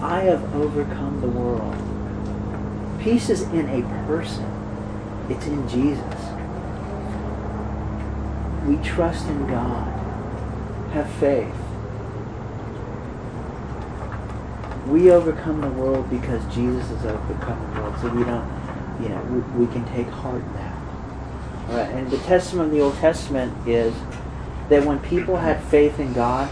I 0.00 0.20
have 0.20 0.54
overcome 0.54 1.20
the 1.20 1.28
world. 1.28 1.85
Peace 3.06 3.30
is 3.30 3.42
in 3.42 3.68
a 3.68 3.82
person. 4.08 4.44
It's 5.30 5.46
in 5.46 5.68
Jesus. 5.68 6.02
We 8.66 8.78
trust 8.78 9.28
in 9.28 9.46
God. 9.46 9.86
Have 10.90 11.08
faith. 11.12 11.54
We 14.88 15.12
overcome 15.12 15.60
the 15.60 15.68
world 15.68 16.10
because 16.10 16.44
Jesus 16.52 16.88
has 16.88 17.06
overcome 17.06 17.74
the 17.74 17.80
world. 17.80 17.94
So 18.00 18.08
we 18.08 18.24
don't, 18.24 19.00
you 19.00 19.10
know, 19.10 19.22
we, 19.30 19.66
we 19.66 19.72
can 19.72 19.84
take 19.94 20.08
heart 20.08 20.42
in 20.42 20.52
that. 20.54 20.76
All 21.68 21.76
right, 21.76 21.88
and 21.90 22.10
the 22.10 22.18
testimony 22.18 22.70
of 22.70 22.74
the 22.74 22.80
Old 22.80 22.96
Testament 22.96 23.68
is 23.68 23.94
that 24.68 24.84
when 24.84 24.98
people 24.98 25.36
had 25.36 25.62
faith 25.62 26.00
in 26.00 26.12
God, 26.12 26.50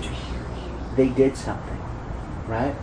they 0.95 1.09
did 1.09 1.37
something, 1.37 1.83
right? 2.47 2.77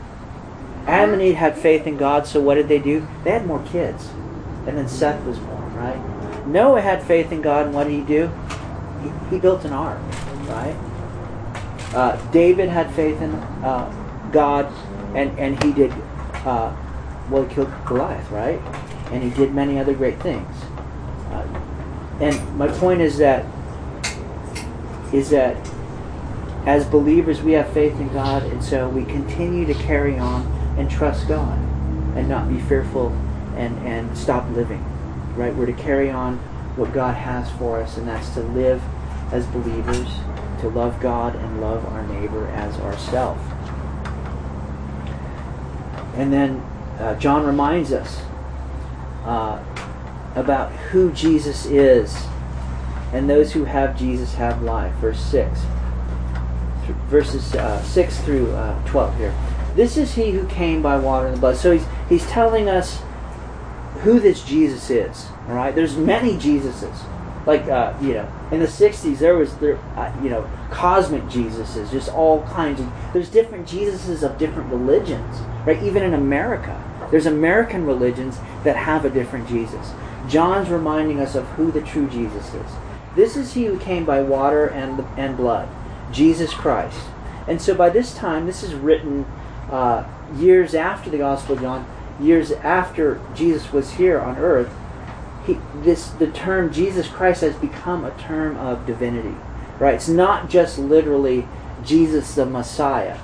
Adam 0.92 1.14
and 1.14 1.22
Eve 1.22 1.36
had 1.36 1.58
faith 1.58 1.88
in 1.88 1.96
God, 1.96 2.28
so 2.28 2.42
what 2.42 2.56
did 2.56 2.68
they 2.68 2.78
do? 2.78 3.08
They 3.24 3.32
had 3.32 3.48
more 3.48 3.64
kids. 3.68 4.10
And 4.68 4.78
then 4.78 4.90
Seth 4.90 5.24
was 5.26 5.40
born, 5.40 5.74
right? 5.74 6.46
Noah 6.46 6.82
had 6.82 7.02
faith 7.02 7.32
in 7.32 7.42
God, 7.42 7.68
and 7.68 7.74
what 7.74 7.86
did 7.86 7.94
he 7.94 8.02
do? 8.02 8.30
He, 9.02 9.36
he 9.36 9.40
built 9.40 9.64
an 9.64 9.72
ark, 9.72 10.02
right? 10.50 10.76
Uh, 11.96 12.32
David 12.32 12.68
had 12.68 12.92
faith 12.94 13.22
in 13.22 13.34
uh, 13.64 14.30
God, 14.34 14.66
and, 15.16 15.32
and 15.40 15.64
he 15.64 15.72
did, 15.72 15.94
uh, 16.44 16.76
well, 17.30 17.46
he 17.46 17.56
killed 17.56 17.72
Goliath, 17.86 18.30
right? 18.30 18.60
And 19.14 19.24
he 19.24 19.30
did 19.30 19.54
many 19.54 19.80
other 19.80 19.94
great 19.94 20.22
things. 20.22 20.54
Uh, 21.30 21.48
and 22.20 22.58
my 22.58 22.68
point 22.68 23.00
is 23.00 23.18
that, 23.18 23.46
is 25.14 25.30
that 25.30 25.56
as 26.66 26.84
believers, 26.84 27.42
we 27.42 27.54
have 27.54 27.72
faith 27.72 27.98
in 27.98 28.12
God, 28.12 28.44
and 28.44 28.62
so 28.62 28.90
we 28.90 29.06
continue 29.06 29.66
to 29.66 29.74
carry 29.74 30.20
on 30.20 30.61
and 30.78 30.90
trust 30.90 31.28
God 31.28 31.58
and 32.16 32.28
not 32.28 32.50
be 32.50 32.60
fearful 32.60 33.10
and, 33.56 33.78
and 33.86 34.18
stop 34.18 34.50
living. 34.51 34.84
Right? 35.36 35.56
We're 35.56 35.66
to 35.66 35.74
carry 35.74 36.10
on 36.10 36.38
what 36.75 36.94
God 36.94 37.16
has 37.16 37.50
for 37.51 37.82
us, 37.82 37.98
and 37.98 38.08
that's 38.08 38.30
to 38.32 38.42
live 38.42 38.82
as 39.32 39.46
believers, 39.48 40.08
to 40.62 40.70
love 40.70 41.00
God 41.00 41.36
and 41.36 41.62
love 41.62 41.86
our 41.86 42.06
neighbor 42.08 42.48
as 42.50 42.78
ourself. 42.80 43.38
And 46.16 46.32
then 46.32 46.58
uh, 47.00 47.16
John 47.16 47.46
reminds 47.46 47.92
us 47.92 48.22
uh, 49.24 49.63
about 50.36 50.72
who 50.72 51.12
Jesus 51.12 51.66
is. 51.66 52.16
And 53.13 53.30
those 53.30 53.51
who 53.51 53.66
have 53.66 53.98
Jesus 53.98 54.36
have 54.36 54.62
life. 54.62 54.94
Verse 54.96 55.20
6. 55.20 55.60
Verses 57.08 57.56
uh, 57.56 57.82
6 57.84 58.22
through 58.22 58.51
uh, 58.51 58.88
12 58.88 59.18
here. 59.18 59.36
This 59.75 59.98
is 59.98 60.16
he 60.16 60.32
who 60.32 60.46
came 60.48 60.82
by 60.82 60.98
water 60.98 61.28
and 61.28 61.36
the 61.36 61.40
blood. 61.40 61.58
So 61.58 61.72
he's, 61.72 61.86
he's 62.10 62.25
telling 62.28 62.70
us 62.70 63.01
who 64.01 64.20
this 64.20 64.44
Jesus 64.44 64.90
is. 64.90 65.28
All 65.48 65.56
right? 65.56 65.74
There's 65.74 65.96
many 65.96 66.34
Jesuses. 66.34 67.06
Like, 67.46 67.63
uh, 67.63 67.94
you 68.01 68.13
know, 68.13 68.32
in 68.51 68.60
the 68.60 68.68
60s, 68.68 69.18
there 69.18 69.36
was, 69.36 69.56
there, 69.58 69.78
uh, 69.96 70.13
you 70.22 70.30
know, 70.30 70.50
cosmic 70.70 71.24
Jesuses, 71.24 71.92
just 71.92 72.10
all 72.10 72.44
kinds 72.48 72.80
of. 72.80 72.92
There's 73.13 73.30
different 73.30 73.68
Jesuses 73.68 74.22
of 74.22 74.38
different 74.38 74.72
religions, 74.72 75.40
right? 75.66 75.82
Even 75.82 76.04
in 76.04 76.13
America. 76.13 76.80
There's 77.10 77.25
American 77.25 77.86
religions 77.86 78.38
that 78.63 78.75
have 78.75 79.06
a 79.06 79.10
different 79.10 79.48
Jesus. 79.48 79.92
John's 80.28 80.70
reminding 80.70 81.20
us 81.20 81.36
of 81.36 81.46
who 81.50 81.72
the 81.72 81.82
true 81.82 82.08
Jesus 82.08 82.54
is. 82.54 82.72
This 83.16 83.36
is 83.36 83.54
he 83.54 83.66
who 83.66 83.78
came 83.80 84.06
by 84.06 84.22
water 84.22 84.68
and, 84.68 85.06
and 85.18 85.36
blood, 85.36 85.68
Jesus 86.12 86.54
Christ. 86.54 87.01
And 87.48 87.62
so 87.62 87.75
by 87.75 87.90
this 87.90 88.13
time, 88.13 88.46
this 88.46 88.63
is 88.63 88.74
written 88.74 89.25
uh, 89.72 90.04
years 90.36 90.75
after 90.75 91.10
the 91.10 91.18
Gospel 91.18 91.56
of 91.56 91.62
John, 91.62 91.86
years 92.20 92.51
after 92.51 93.22
Jesus 93.34 93.72
was 93.72 93.94
here 93.94 94.20
on 94.20 94.38
earth, 94.38 94.72
he, 95.46 95.58
this 95.75 96.10
the 96.10 96.28
term 96.28 96.72
Jesus 96.72 97.08
Christ 97.08 97.42
has 97.42 97.56
become 97.56 98.06
a 98.06 98.12
term 98.12 98.58
of 98.58 98.86
divinity. 98.86 99.36
Right? 99.80 99.96
It's 99.96 100.08
not 100.08 100.50
just 100.50 100.78
literally 100.78 101.48
Jesus 101.84 102.36
the 102.36 102.46
Messiah. 102.46 103.18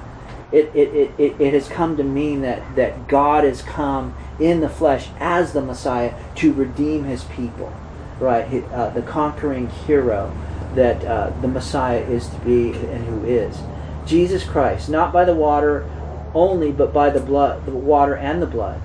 It, 0.51 0.72
it, 0.74 1.12
it, 1.20 1.42
it, 1.42 1.54
has 1.54 1.68
come 1.68 1.98
to 1.98 2.04
mean 2.04 2.42
that, 2.42 2.75
that 2.77 3.10
God 3.10 3.44
has 3.44 3.62
come 3.62 4.16
in 4.39 4.62
the 4.62 4.70
flesh 4.70 5.10
as 5.20 5.51
the 5.51 5.62
Messiah 5.62 6.13
to 6.36 6.54
redeem 6.54 7.04
his 7.04 7.25
people. 7.25 7.72
Right? 8.20 8.48
He, 8.48 8.62
uh, 8.63 8.89
the 8.92 9.01
conquering 9.01 9.70
hero 9.70 10.36
that 10.74 11.04
uh, 11.04 11.32
the 11.42 11.48
Messiah 11.48 12.00
is 12.00 12.30
to 12.30 12.39
be 12.39 12.72
and 12.72 13.06
who 13.06 13.25
is. 13.25 13.58
Jesus 14.06 14.44
Christ, 14.44 14.89
not 14.89 15.12
by 15.12 15.25
the 15.25 15.36
water 15.36 15.88
only, 16.34 16.72
but 16.72 16.93
by 16.93 17.10
the 17.10 17.19
blood, 17.19 17.65
the 17.65 17.72
water 17.72 18.15
and 18.15 18.41
the 18.41 18.48
blood. 18.48 18.81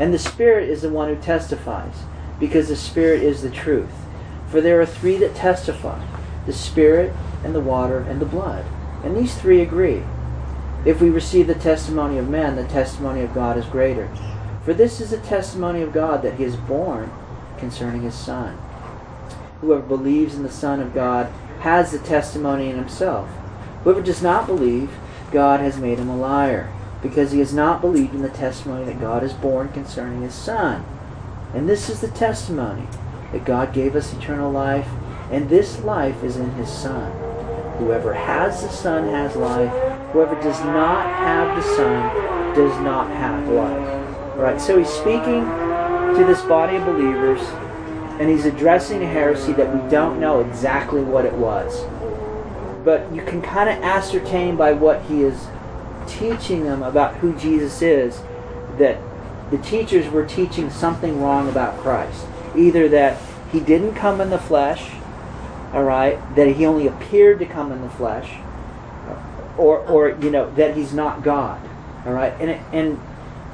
And 0.00 0.12
the 0.12 0.18
Spirit 0.18 0.68
is 0.68 0.82
the 0.82 0.88
one 0.88 1.08
who 1.08 1.20
testifies, 1.20 2.04
because 2.40 2.68
the 2.68 2.76
Spirit 2.76 3.22
is 3.22 3.42
the 3.42 3.50
truth. 3.50 3.92
For 4.48 4.60
there 4.60 4.80
are 4.80 4.86
three 4.86 5.16
that 5.18 5.34
testify 5.34 6.02
the 6.46 6.52
Spirit, 6.52 7.12
and 7.44 7.54
the 7.54 7.60
water, 7.60 8.00
and 8.00 8.20
the 8.20 8.26
blood. 8.26 8.64
And 9.04 9.16
these 9.16 9.34
three 9.34 9.60
agree. 9.60 10.02
If 10.84 11.00
we 11.00 11.10
receive 11.10 11.46
the 11.46 11.54
testimony 11.54 12.18
of 12.18 12.28
men, 12.28 12.56
the 12.56 12.64
testimony 12.64 13.22
of 13.22 13.34
God 13.34 13.56
is 13.56 13.66
greater. 13.66 14.10
For 14.64 14.74
this 14.74 15.00
is 15.00 15.10
the 15.10 15.18
testimony 15.18 15.82
of 15.82 15.92
God 15.92 16.22
that 16.22 16.34
he 16.34 16.44
is 16.44 16.56
born 16.56 17.12
concerning 17.58 18.02
his 18.02 18.14
Son. 18.14 18.58
Whoever 19.60 19.82
believes 19.82 20.34
in 20.34 20.42
the 20.42 20.50
Son 20.50 20.80
of 20.80 20.94
God 20.94 21.26
has 21.60 21.92
the 21.92 21.98
testimony 21.98 22.68
in 22.68 22.76
himself. 22.76 23.28
Whoever 23.84 24.02
does 24.02 24.22
not 24.22 24.46
believe, 24.46 24.90
God 25.30 25.60
has 25.60 25.78
made 25.78 25.98
him 25.98 26.08
a 26.08 26.16
liar 26.16 26.72
because 27.02 27.32
he 27.32 27.40
has 27.40 27.52
not 27.52 27.80
believed 27.80 28.14
in 28.14 28.22
the 28.22 28.28
testimony 28.28 28.84
that 28.84 29.00
God 29.00 29.24
is 29.24 29.32
born 29.32 29.68
concerning 29.70 30.22
his 30.22 30.34
Son. 30.34 30.84
And 31.52 31.68
this 31.68 31.90
is 31.90 32.00
the 32.00 32.08
testimony 32.08 32.86
that 33.32 33.44
God 33.44 33.74
gave 33.74 33.96
us 33.96 34.12
eternal 34.14 34.50
life, 34.50 34.88
and 35.30 35.48
this 35.48 35.80
life 35.80 36.22
is 36.22 36.36
in 36.36 36.50
his 36.52 36.70
Son. 36.70 37.10
Whoever 37.78 38.14
has 38.14 38.62
the 38.62 38.68
Son 38.68 39.08
has 39.08 39.34
life. 39.34 39.72
Whoever 40.12 40.34
does 40.36 40.60
not 40.60 41.06
have 41.06 41.56
the 41.56 41.62
Son 41.76 42.54
does 42.54 42.78
not 42.80 43.10
have 43.10 43.48
life. 43.48 44.36
All 44.36 44.42
right, 44.42 44.60
so 44.60 44.78
he's 44.78 44.88
speaking 44.88 45.44
to 46.14 46.24
this 46.26 46.42
body 46.42 46.76
of 46.76 46.84
believers, 46.84 47.40
and 48.20 48.28
he's 48.28 48.44
addressing 48.44 49.02
a 49.02 49.06
heresy 49.06 49.52
that 49.54 49.74
we 49.74 49.90
don't 49.90 50.20
know 50.20 50.40
exactly 50.40 51.02
what 51.02 51.24
it 51.24 51.32
was. 51.32 51.84
But 52.84 53.12
you 53.12 53.22
can 53.22 53.40
kind 53.42 53.70
of 53.70 53.82
ascertain 53.82 54.56
by 54.56 54.72
what 54.72 55.02
he 55.02 55.22
is 55.22 55.46
teaching 56.18 56.64
them 56.64 56.82
about 56.82 57.16
who 57.16 57.34
Jesus 57.36 57.82
is 57.82 58.22
that 58.78 58.98
the 59.50 59.58
teachers 59.58 60.10
were 60.10 60.24
teaching 60.24 60.70
something 60.70 61.20
wrong 61.20 61.48
about 61.48 61.78
Christ. 61.78 62.26
Either 62.56 62.88
that 62.88 63.20
he 63.50 63.60
didn't 63.60 63.94
come 63.94 64.20
in 64.20 64.30
the 64.30 64.38
flesh, 64.38 64.90
all 65.72 65.84
right, 65.84 66.18
that 66.36 66.48
he 66.48 66.66
only 66.66 66.86
appeared 66.86 67.38
to 67.38 67.46
come 67.46 67.72
in 67.72 67.82
the 67.82 67.90
flesh, 67.90 68.30
or, 69.58 69.78
or 69.80 70.10
you 70.22 70.30
know, 70.30 70.50
that 70.54 70.76
he's 70.76 70.92
not 70.92 71.22
God, 71.22 71.60
all 72.06 72.12
right, 72.12 72.32
and 72.40 72.50
it, 72.50 72.60
and 72.72 73.00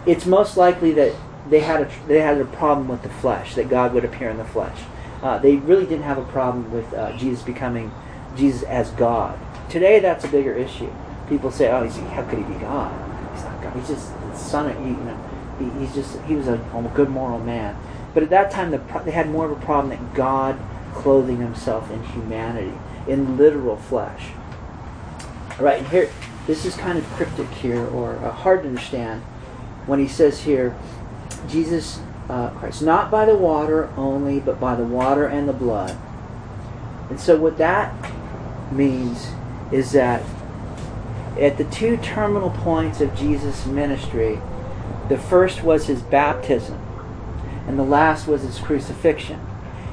it's 0.06 0.26
most 0.26 0.56
likely 0.56 0.92
that 0.92 1.14
they 1.50 1.60
had 1.60 1.82
a 1.82 1.90
they 2.06 2.20
had 2.20 2.40
a 2.40 2.44
problem 2.44 2.88
with 2.88 3.02
the 3.02 3.08
flesh, 3.08 3.54
that 3.54 3.68
God 3.68 3.92
would 3.94 4.04
appear 4.04 4.30
in 4.30 4.36
the 4.36 4.44
flesh. 4.44 4.78
Uh, 5.22 5.38
they 5.38 5.56
really 5.56 5.84
didn't 5.84 6.04
have 6.04 6.18
a 6.18 6.24
problem 6.24 6.70
with 6.72 6.92
uh, 6.94 7.16
Jesus 7.16 7.42
becoming 7.42 7.92
Jesus 8.36 8.62
as 8.64 8.90
God. 8.90 9.36
Today, 9.68 9.98
that's 9.98 10.24
a 10.24 10.28
bigger 10.28 10.54
issue 10.54 10.92
people 11.28 11.50
say, 11.50 11.70
"Oh, 11.70 11.88
how 11.88 12.22
could 12.24 12.38
he 12.38 12.44
be 12.44 12.58
God? 12.60 12.92
He's 13.34 13.44
not 13.44 13.62
God. 13.62 13.76
He's 13.76 13.88
just 13.88 14.12
the 14.20 14.36
son 14.36 14.70
of 14.70 14.76
you 14.84 14.96
know. 15.04 15.18
He, 15.58 15.80
he's 15.80 15.94
just 15.94 16.20
he 16.22 16.34
was 16.34 16.48
a, 16.48 16.54
a, 16.54 16.92
good 16.94 17.08
moral 17.08 17.40
man." 17.40 17.76
But 18.14 18.22
at 18.22 18.30
that 18.30 18.50
time, 18.50 18.70
the, 18.70 18.78
they 19.04 19.10
had 19.10 19.30
more 19.30 19.44
of 19.44 19.52
a 19.52 19.64
problem 19.64 19.90
that 19.90 20.14
God 20.14 20.58
clothing 20.94 21.38
Himself 21.38 21.90
in 21.90 22.02
humanity, 22.04 22.72
in 23.06 23.36
literal 23.36 23.76
flesh. 23.76 24.30
All 25.58 25.64
right, 25.64 25.78
and 25.78 25.88
here, 25.88 26.10
this 26.46 26.64
is 26.64 26.76
kind 26.76 26.98
of 26.98 27.04
cryptic 27.10 27.48
here, 27.48 27.86
or 27.86 28.16
uh, 28.16 28.30
hard 28.30 28.62
to 28.62 28.68
understand, 28.68 29.22
when 29.86 29.98
he 29.98 30.08
says 30.08 30.40
here, 30.40 30.76
Jesus 31.48 32.00
uh, 32.28 32.50
Christ, 32.50 32.82
not 32.82 33.10
by 33.10 33.24
the 33.24 33.34
water 33.34 33.90
only, 33.96 34.40
but 34.40 34.60
by 34.60 34.74
the 34.74 34.84
water 34.84 35.26
and 35.26 35.48
the 35.48 35.52
blood. 35.52 35.96
And 37.10 37.18
so, 37.18 37.36
what 37.36 37.58
that 37.58 37.94
means 38.70 39.28
is 39.72 39.92
that 39.92 40.22
at 41.38 41.56
the 41.56 41.64
two 41.64 41.96
terminal 41.98 42.50
points 42.50 43.00
of 43.00 43.14
Jesus' 43.14 43.66
ministry, 43.66 44.40
the 45.08 45.18
first 45.18 45.62
was 45.62 45.86
his 45.86 46.02
baptism, 46.02 46.78
and 47.66 47.78
the 47.78 47.84
last 47.84 48.26
was 48.26 48.42
his 48.42 48.58
crucifixion. 48.58 49.40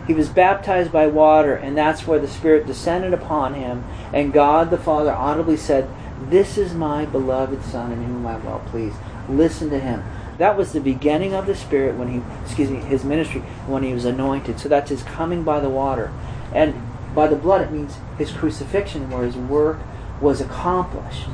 He 0.08 0.14
was 0.14 0.30
baptized 0.30 0.92
by 0.92 1.08
water, 1.08 1.56
and 1.56 1.78
that's 1.78 2.06
where 2.06 2.20
the 2.20 2.28
Spirit 2.28 2.68
descended 2.68 3.14
upon 3.14 3.54
him, 3.54 3.84
and 4.14 4.34
God 4.34 4.70
the 4.70 4.78
Father 4.78 5.12
audibly 5.12 5.58
said, 5.58 5.90
This 6.30 6.58
is 6.58 6.74
my 6.74 7.06
beloved 7.06 7.64
Son 7.64 7.92
in 7.92 8.04
whom 8.04 8.26
I 8.26 8.36
am 8.36 8.46
well 8.46 8.64
pleased. 8.68 8.98
Listen 9.30 9.70
to 9.70 9.80
him. 9.80 10.04
That 10.38 10.58
was 10.58 10.74
the 10.74 10.82
beginning 10.82 11.34
of 11.34 11.46
the 11.46 11.56
Spirit 11.56 11.96
when 11.96 12.10
he, 12.10 12.22
excuse 12.44 12.70
me, 12.70 12.80
his 12.80 13.04
ministry 13.04 13.42
when 13.68 13.84
he 13.84 13.94
was 13.94 14.06
anointed. 14.06 14.60
So 14.60 14.68
that's 14.68 14.90
his 14.90 15.02
coming 15.04 15.44
by 15.44 15.60
the 15.60 15.70
water. 15.70 16.12
And 16.54 16.76
by 17.16 17.28
the 17.28 17.36
blood, 17.36 17.62
it 17.62 17.72
means 17.72 17.96
his 18.18 18.32
crucifixion, 18.32 19.10
where 19.10 19.24
his 19.24 19.38
work 19.38 19.80
was 20.22 20.42
accomplished. 20.42 21.28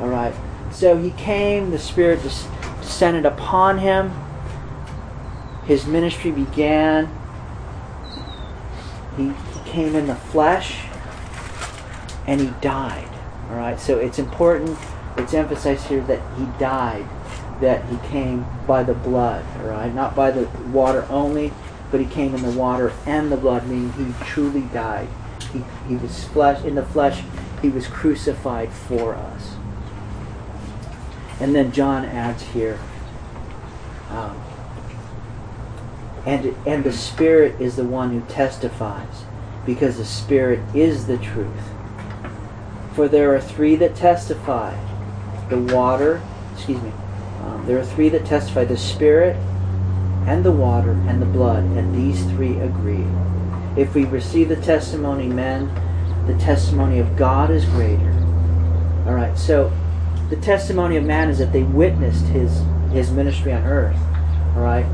All 0.00 0.08
right. 0.08 0.34
So 0.70 0.96
he 0.96 1.10
came, 1.12 1.70
the 1.70 1.78
Spirit 1.78 2.22
descended 2.22 3.26
upon 3.26 3.78
him, 3.78 4.12
his 5.64 5.86
ministry 5.86 6.30
began. 6.30 7.10
He, 9.16 9.28
he 9.28 9.70
came 9.70 9.94
in 9.94 10.06
the 10.06 10.14
flesh, 10.14 10.84
and 12.26 12.40
he 12.40 12.52
died. 12.60 13.10
All 13.50 13.56
right. 13.56 13.78
So 13.78 13.98
it's 13.98 14.18
important. 14.18 14.78
It's 15.16 15.34
emphasized 15.34 15.86
here 15.86 16.00
that 16.02 16.22
he 16.38 16.46
died 16.58 17.06
that 17.60 17.84
he 17.86 17.96
came 18.08 18.46
by 18.66 18.82
the 18.82 18.94
blood, 18.94 19.44
all 19.60 19.68
right? 19.68 19.92
Not 19.92 20.14
by 20.14 20.30
the 20.30 20.48
water 20.68 21.06
only, 21.10 21.52
but 21.90 22.00
he 22.00 22.06
came 22.06 22.34
in 22.34 22.42
the 22.42 22.56
water 22.56 22.92
and 23.06 23.32
the 23.32 23.36
blood, 23.36 23.66
meaning 23.66 23.92
he 23.92 24.24
truly 24.24 24.62
died. 24.72 25.08
He, 25.52 25.64
he 25.88 25.96
was 25.96 26.24
flesh 26.24 26.64
in 26.64 26.74
the 26.74 26.84
flesh, 26.84 27.22
he 27.62 27.68
was 27.68 27.86
crucified 27.86 28.72
for 28.72 29.14
us. 29.14 29.56
And 31.40 31.54
then 31.54 31.72
John 31.72 32.04
adds 32.04 32.42
here, 32.42 32.78
um, 34.10 34.40
and, 36.26 36.54
and 36.66 36.84
the 36.84 36.92
Spirit 36.92 37.60
is 37.60 37.76
the 37.76 37.84
one 37.84 38.10
who 38.10 38.20
testifies, 38.28 39.24
because 39.64 39.98
the 39.98 40.04
Spirit 40.04 40.60
is 40.74 41.06
the 41.06 41.18
truth. 41.18 41.70
For 42.94 43.08
there 43.08 43.34
are 43.34 43.40
three 43.40 43.76
that 43.76 43.94
testify 43.94 44.76
the 45.48 45.58
water, 45.58 46.20
excuse 46.54 46.82
me, 46.82 46.92
um, 47.42 47.64
there 47.66 47.78
are 47.78 47.84
three 47.84 48.08
that 48.08 48.26
testify 48.26 48.64
the 48.64 48.76
Spirit, 48.76 49.36
and 50.26 50.44
the 50.44 50.52
water, 50.52 50.92
and 50.92 51.22
the 51.22 51.26
blood, 51.26 51.62
and 51.62 51.94
these 51.94 52.22
three 52.32 52.58
agree. 52.58 53.06
If 53.76 53.94
we 53.94 54.04
receive 54.04 54.48
the 54.48 54.56
testimony 54.56 55.28
men, 55.28 55.70
the 56.28 56.38
testimony 56.38 57.00
of 57.00 57.16
God 57.16 57.50
is 57.50 57.64
greater. 57.64 58.12
All 59.06 59.14
right, 59.14 59.36
so 59.36 59.72
the 60.28 60.36
testimony 60.36 60.96
of 60.96 61.04
man 61.04 61.30
is 61.30 61.38
that 61.38 61.52
they 61.52 61.62
witnessed 61.64 62.26
his 62.26 62.62
his 62.92 63.10
ministry 63.10 63.52
on 63.52 63.64
earth. 63.64 63.98
All 64.54 64.62
right, 64.62 64.86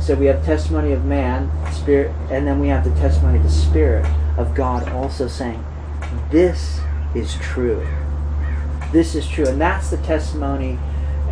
so 0.00 0.14
we 0.14 0.26
have 0.26 0.44
testimony 0.44 0.92
of 0.92 1.04
man, 1.04 1.50
spirit, 1.72 2.12
and 2.30 2.46
then 2.46 2.60
we 2.60 2.68
have 2.68 2.84
the 2.84 2.94
testimony 3.00 3.38
of 3.38 3.44
the 3.44 3.50
Spirit 3.50 4.06
of 4.36 4.54
God 4.54 4.88
also 4.90 5.26
saying, 5.26 5.64
"This 6.30 6.80
is 7.14 7.34
true. 7.36 7.84
This 8.92 9.14
is 9.14 9.26
true," 9.26 9.46
and 9.46 9.60
that's 9.60 9.90
the 9.90 9.96
testimony 9.98 10.78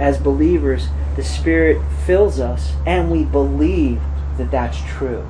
as 0.00 0.16
believers, 0.16 0.88
the 1.16 1.22
Spirit 1.22 1.78
fills 2.06 2.40
us 2.40 2.72
and 2.86 3.10
we 3.10 3.22
believe 3.22 4.00
that 4.38 4.50
that's 4.50 4.80
true. 4.88 5.26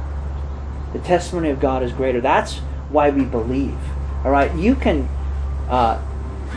The 0.92 1.00
testimony 1.00 1.50
of 1.50 1.58
God 1.58 1.82
is 1.82 1.92
greater. 1.92 2.20
That's 2.20 2.58
why 2.88 3.10
we 3.10 3.24
believe. 3.24 3.78
All 4.24 4.30
right, 4.30 4.54
you 4.54 4.74
can. 4.74 5.08
Uh, 5.68 6.00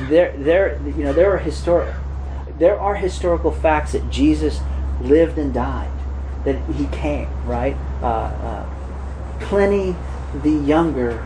there, 0.09 0.35
there, 0.37 0.81
you 0.85 1.03
know, 1.03 1.13
there 1.13 1.31
are 1.31 1.37
historic, 1.37 1.93
there 2.57 2.79
are 2.79 2.95
historical 2.95 3.51
facts 3.51 3.91
that 3.91 4.09
Jesus 4.09 4.59
lived 5.01 5.37
and 5.37 5.53
died, 5.53 5.91
that 6.45 6.57
he 6.73 6.87
came. 6.87 7.29
Right, 7.45 7.77
uh, 8.01 8.05
uh, 8.05 8.69
Pliny 9.39 9.95
the 10.41 10.51
Younger 10.51 11.25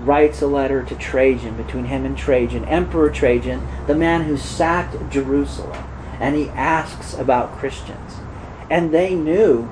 writes 0.00 0.42
a 0.42 0.46
letter 0.46 0.82
to 0.82 0.96
Trajan 0.96 1.56
between 1.56 1.84
him 1.84 2.04
and 2.04 2.18
Trajan, 2.18 2.64
Emperor 2.64 3.08
Trajan, 3.08 3.66
the 3.86 3.94
man 3.94 4.22
who 4.22 4.36
sacked 4.36 5.10
Jerusalem 5.10 5.84
and 6.22 6.36
he 6.36 6.48
asks 6.50 7.14
about 7.14 7.58
Christians. 7.58 8.14
And 8.70 8.94
they 8.94 9.14
knew 9.14 9.64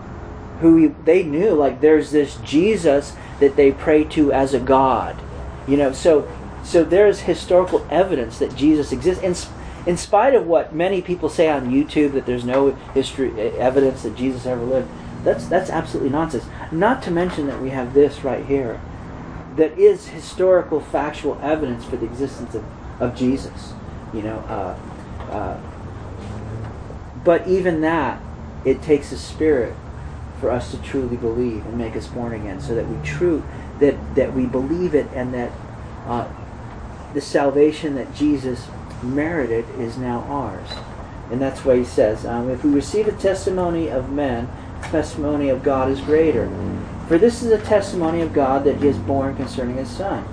who 0.61 0.77
he, 0.77 0.87
they 1.05 1.23
knew 1.23 1.53
like 1.53 1.81
there's 1.81 2.11
this 2.11 2.37
Jesus 2.45 3.15
that 3.39 3.57
they 3.57 3.71
pray 3.71 4.05
to 4.05 4.33
as 4.33 4.53
a 4.53 4.61
god. 4.61 5.17
You 5.69 5.77
know, 5.77 5.93
so 5.93 6.31
so 6.65 6.85
there's 6.85 7.21
historical 7.21 7.87
evidence 7.91 8.39
that 8.39 8.55
Jesus 8.55 8.93
exists 8.93 9.23
in 9.23 9.35
in 9.87 9.97
spite 9.97 10.35
of 10.35 10.47
what 10.47 10.75
many 10.75 11.01
people 11.01 11.29
say 11.29 11.49
on 11.49 11.71
YouTube 11.71 12.13
that 12.13 12.27
there's 12.27 12.45
no 12.45 12.73
history 12.93 13.39
evidence 13.59 14.03
that 14.03 14.15
Jesus 14.15 14.47
ever 14.47 14.63
lived. 14.63 14.89
That's 15.25 15.47
that's 15.47 15.71
absolutely 15.71 16.11
nonsense. 16.11 16.45
Not 16.71 17.03
to 17.05 17.11
mention 17.11 17.47
that 17.47 17.61
we 17.61 17.71
have 17.71 17.95
this 17.95 18.23
right 18.25 18.45
here 18.45 18.81
that 19.57 19.77
is 19.79 20.09
historical 20.09 20.81
factual 20.81 21.39
evidence 21.43 21.85
for 21.85 21.97
the 21.97 22.07
existence 22.07 22.55
of, 22.55 22.65
of 23.01 23.17
Jesus. 23.17 23.73
You 24.15 24.23
know, 24.23 24.39
uh, 24.49 25.31
uh, 25.31 25.61
but 27.25 27.47
even 27.47 27.81
that, 27.83 28.21
it 28.65 28.83
takes 28.83 29.13
a 29.13 29.19
spirit 29.19 29.75
for 30.41 30.51
us 30.51 30.71
to 30.71 30.79
truly 30.79 31.17
believe 31.17 31.67
and 31.67 31.77
make 31.77 31.97
us 31.97 32.07
born 32.07 32.33
again, 32.33 32.61
so 32.61 32.75
that 32.75 32.89
we 32.89 33.07
true 33.07 33.43
that 33.81 34.15
that 34.15 34.33
we 34.35 34.47
believe 34.47 34.95
it 34.95 35.07
and 35.15 35.35
that 35.35 35.51
uh, 36.07 36.29
the 37.15 37.21
salvation 37.21 37.95
that 37.97 38.15
Jesus 38.15 38.69
merited 39.03 39.69
is 39.79 39.97
now 39.97 40.21
ours. 40.29 40.69
And 41.31 41.41
that's 41.41 41.65
why 41.65 41.77
he 41.77 41.85
says, 41.85 42.27
um, 42.27 42.51
if 42.51 42.65
we 42.65 42.71
receive 42.71 43.07
a 43.07 43.13
testimony 43.13 43.89
of 43.89 44.11
men, 44.11 44.49
the 44.83 44.89
testimony 44.89 45.49
of 45.49 45.63
God 45.63 45.91
is 45.91 46.01
greater. 46.01 46.51
For 47.07 47.19
this 47.19 47.43
is 47.43 47.51
a 47.51 47.59
testimony 47.59 48.21
of 48.21 48.33
God 48.33 48.65
that 48.65 48.79
he 48.79 48.87
has 48.87 48.99
born 48.99 49.37
concerning 49.37 49.77
his 49.77 49.91
Son. 49.91 50.25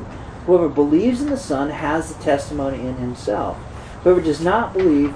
Whoever 0.45 0.69
believes 0.69 1.21
in 1.21 1.29
the 1.29 1.38
Son 1.38 1.69
has 1.69 2.13
the 2.13 2.23
testimony 2.23 2.79
in 2.79 2.95
himself. 2.95 3.57
Whoever 4.03 4.21
does 4.21 4.41
not 4.41 4.73
believe 4.73 5.13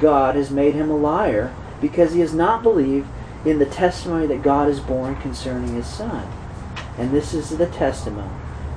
God 0.00 0.34
has 0.34 0.50
made 0.50 0.74
him 0.74 0.90
a 0.90 0.96
liar 0.96 1.54
because 1.80 2.12
he 2.12 2.20
has 2.20 2.34
not 2.34 2.62
believed 2.62 3.08
in 3.44 3.58
the 3.58 3.66
testimony 3.66 4.26
that 4.26 4.42
God 4.42 4.68
has 4.68 4.80
born 4.80 5.16
concerning 5.16 5.74
his 5.74 5.86
Son. 5.86 6.26
And 6.98 7.10
this 7.10 7.34
is 7.34 7.50
the 7.50 7.66
testimony 7.66 8.30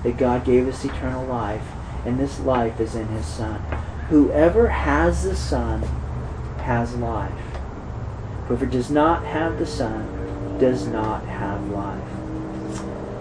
that 0.03 0.17
God 0.17 0.45
gave 0.45 0.67
us 0.67 0.85
eternal 0.85 1.25
life, 1.25 1.65
and 2.05 2.19
this 2.19 2.39
life 2.39 2.79
is 2.79 2.95
in 2.95 3.07
his 3.07 3.25
Son. 3.25 3.59
Whoever 4.09 4.69
has 4.69 5.23
the 5.23 5.35
Son 5.35 5.81
has 6.59 6.95
life. 6.95 7.31
Whoever 8.47 8.65
does 8.65 8.91
not 8.91 9.25
have 9.25 9.57
the 9.57 9.65
Son 9.65 10.57
does 10.59 10.87
not 10.87 11.25
have 11.25 11.69
life. 11.69 12.03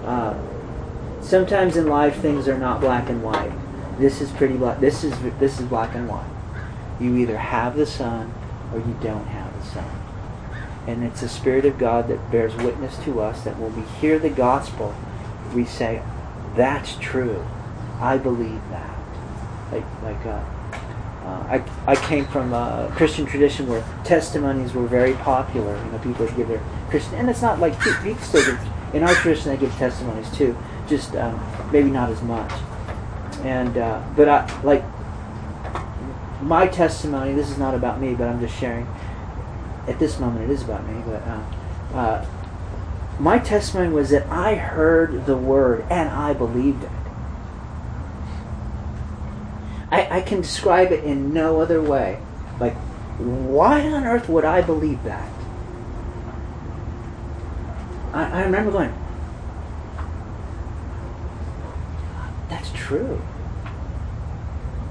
Uh, 0.04 0.34
sometimes 1.22 1.76
in 1.76 1.86
life 1.86 2.16
things 2.20 2.46
are 2.46 2.58
not 2.58 2.80
black 2.80 3.08
and 3.08 3.22
white. 3.22 3.52
This 3.98 4.20
is 4.20 4.30
pretty 4.32 4.56
black. 4.56 4.80
This 4.80 5.02
is 5.04 5.18
this 5.38 5.58
is 5.58 5.66
black 5.66 5.94
and 5.94 6.08
white. 6.08 6.30
You 7.00 7.16
either 7.16 7.38
have 7.38 7.76
the 7.76 7.86
Son 7.86 8.32
or 8.72 8.78
you 8.78 8.96
don't 9.02 9.26
have 9.26 9.58
the 9.58 9.66
Son. 9.70 10.03
And 10.86 11.02
it's 11.02 11.20
the 11.20 11.28
Spirit 11.28 11.64
of 11.64 11.78
God 11.78 12.08
that 12.08 12.30
bears 12.30 12.54
witness 12.56 12.96
to 13.04 13.20
us 13.20 13.42
that 13.44 13.58
when 13.58 13.74
we 13.74 13.82
hear 14.00 14.18
the 14.18 14.30
gospel, 14.30 14.94
we 15.54 15.64
say, 15.64 16.02
that's 16.54 16.96
true. 16.96 17.44
I 18.00 18.18
believe 18.18 18.60
that. 18.70 18.98
Like, 19.72 20.02
like 20.02 20.26
uh, 20.26 20.44
uh, 21.24 21.42
I, 21.48 21.64
I 21.86 21.96
came 21.96 22.26
from 22.26 22.52
a 22.52 22.92
Christian 22.94 23.24
tradition 23.24 23.66
where 23.66 23.82
testimonies 24.04 24.74
were 24.74 24.86
very 24.86 25.14
popular. 25.14 25.76
You 25.84 25.92
know, 25.92 25.98
people 25.98 26.26
would 26.26 26.36
give 26.36 26.48
their 26.48 26.62
Christian, 26.90 27.14
and 27.14 27.30
it's 27.30 27.40
not 27.40 27.60
like 27.60 27.80
people 27.80 28.14
still 28.16 28.44
give, 28.44 28.60
in 28.92 29.02
our 29.02 29.14
tradition 29.14 29.50
they 29.50 29.56
give 29.56 29.72
testimonies 29.76 30.30
too, 30.36 30.54
just 30.86 31.16
um, 31.16 31.40
maybe 31.72 31.88
not 31.90 32.10
as 32.10 32.20
much. 32.22 32.52
And 33.42 33.78
uh, 33.78 34.02
but 34.14 34.28
I 34.28 34.62
like 34.62 34.84
my 36.42 36.66
testimony, 36.66 37.32
this 37.32 37.50
is 37.50 37.58
not 37.58 37.74
about 37.74 38.00
me, 38.00 38.14
but 38.14 38.28
I'm 38.28 38.40
just 38.40 38.58
sharing. 38.58 38.86
At 39.86 39.98
this 39.98 40.18
moment, 40.18 40.50
it 40.50 40.54
is 40.54 40.62
about 40.62 40.86
me, 40.86 41.02
but 41.04 41.22
uh, 41.22 41.96
uh, 41.96 42.26
my 43.18 43.38
testimony 43.38 43.92
was 43.92 44.10
that 44.10 44.26
I 44.28 44.54
heard 44.54 45.26
the 45.26 45.36
word 45.36 45.84
and 45.90 46.08
I 46.08 46.32
believed 46.32 46.84
it. 46.84 46.90
I, 49.90 50.18
I 50.18 50.20
can 50.22 50.40
describe 50.40 50.90
it 50.90 51.04
in 51.04 51.32
no 51.32 51.60
other 51.60 51.80
way. 51.80 52.20
Like, 52.58 52.74
why 53.18 53.82
on 53.82 54.04
earth 54.04 54.28
would 54.28 54.44
I 54.44 54.62
believe 54.62 55.02
that? 55.04 55.30
I, 58.12 58.40
I 58.40 58.42
remember 58.44 58.72
going, 58.72 58.94
that's 62.48 62.72
true. 62.72 63.16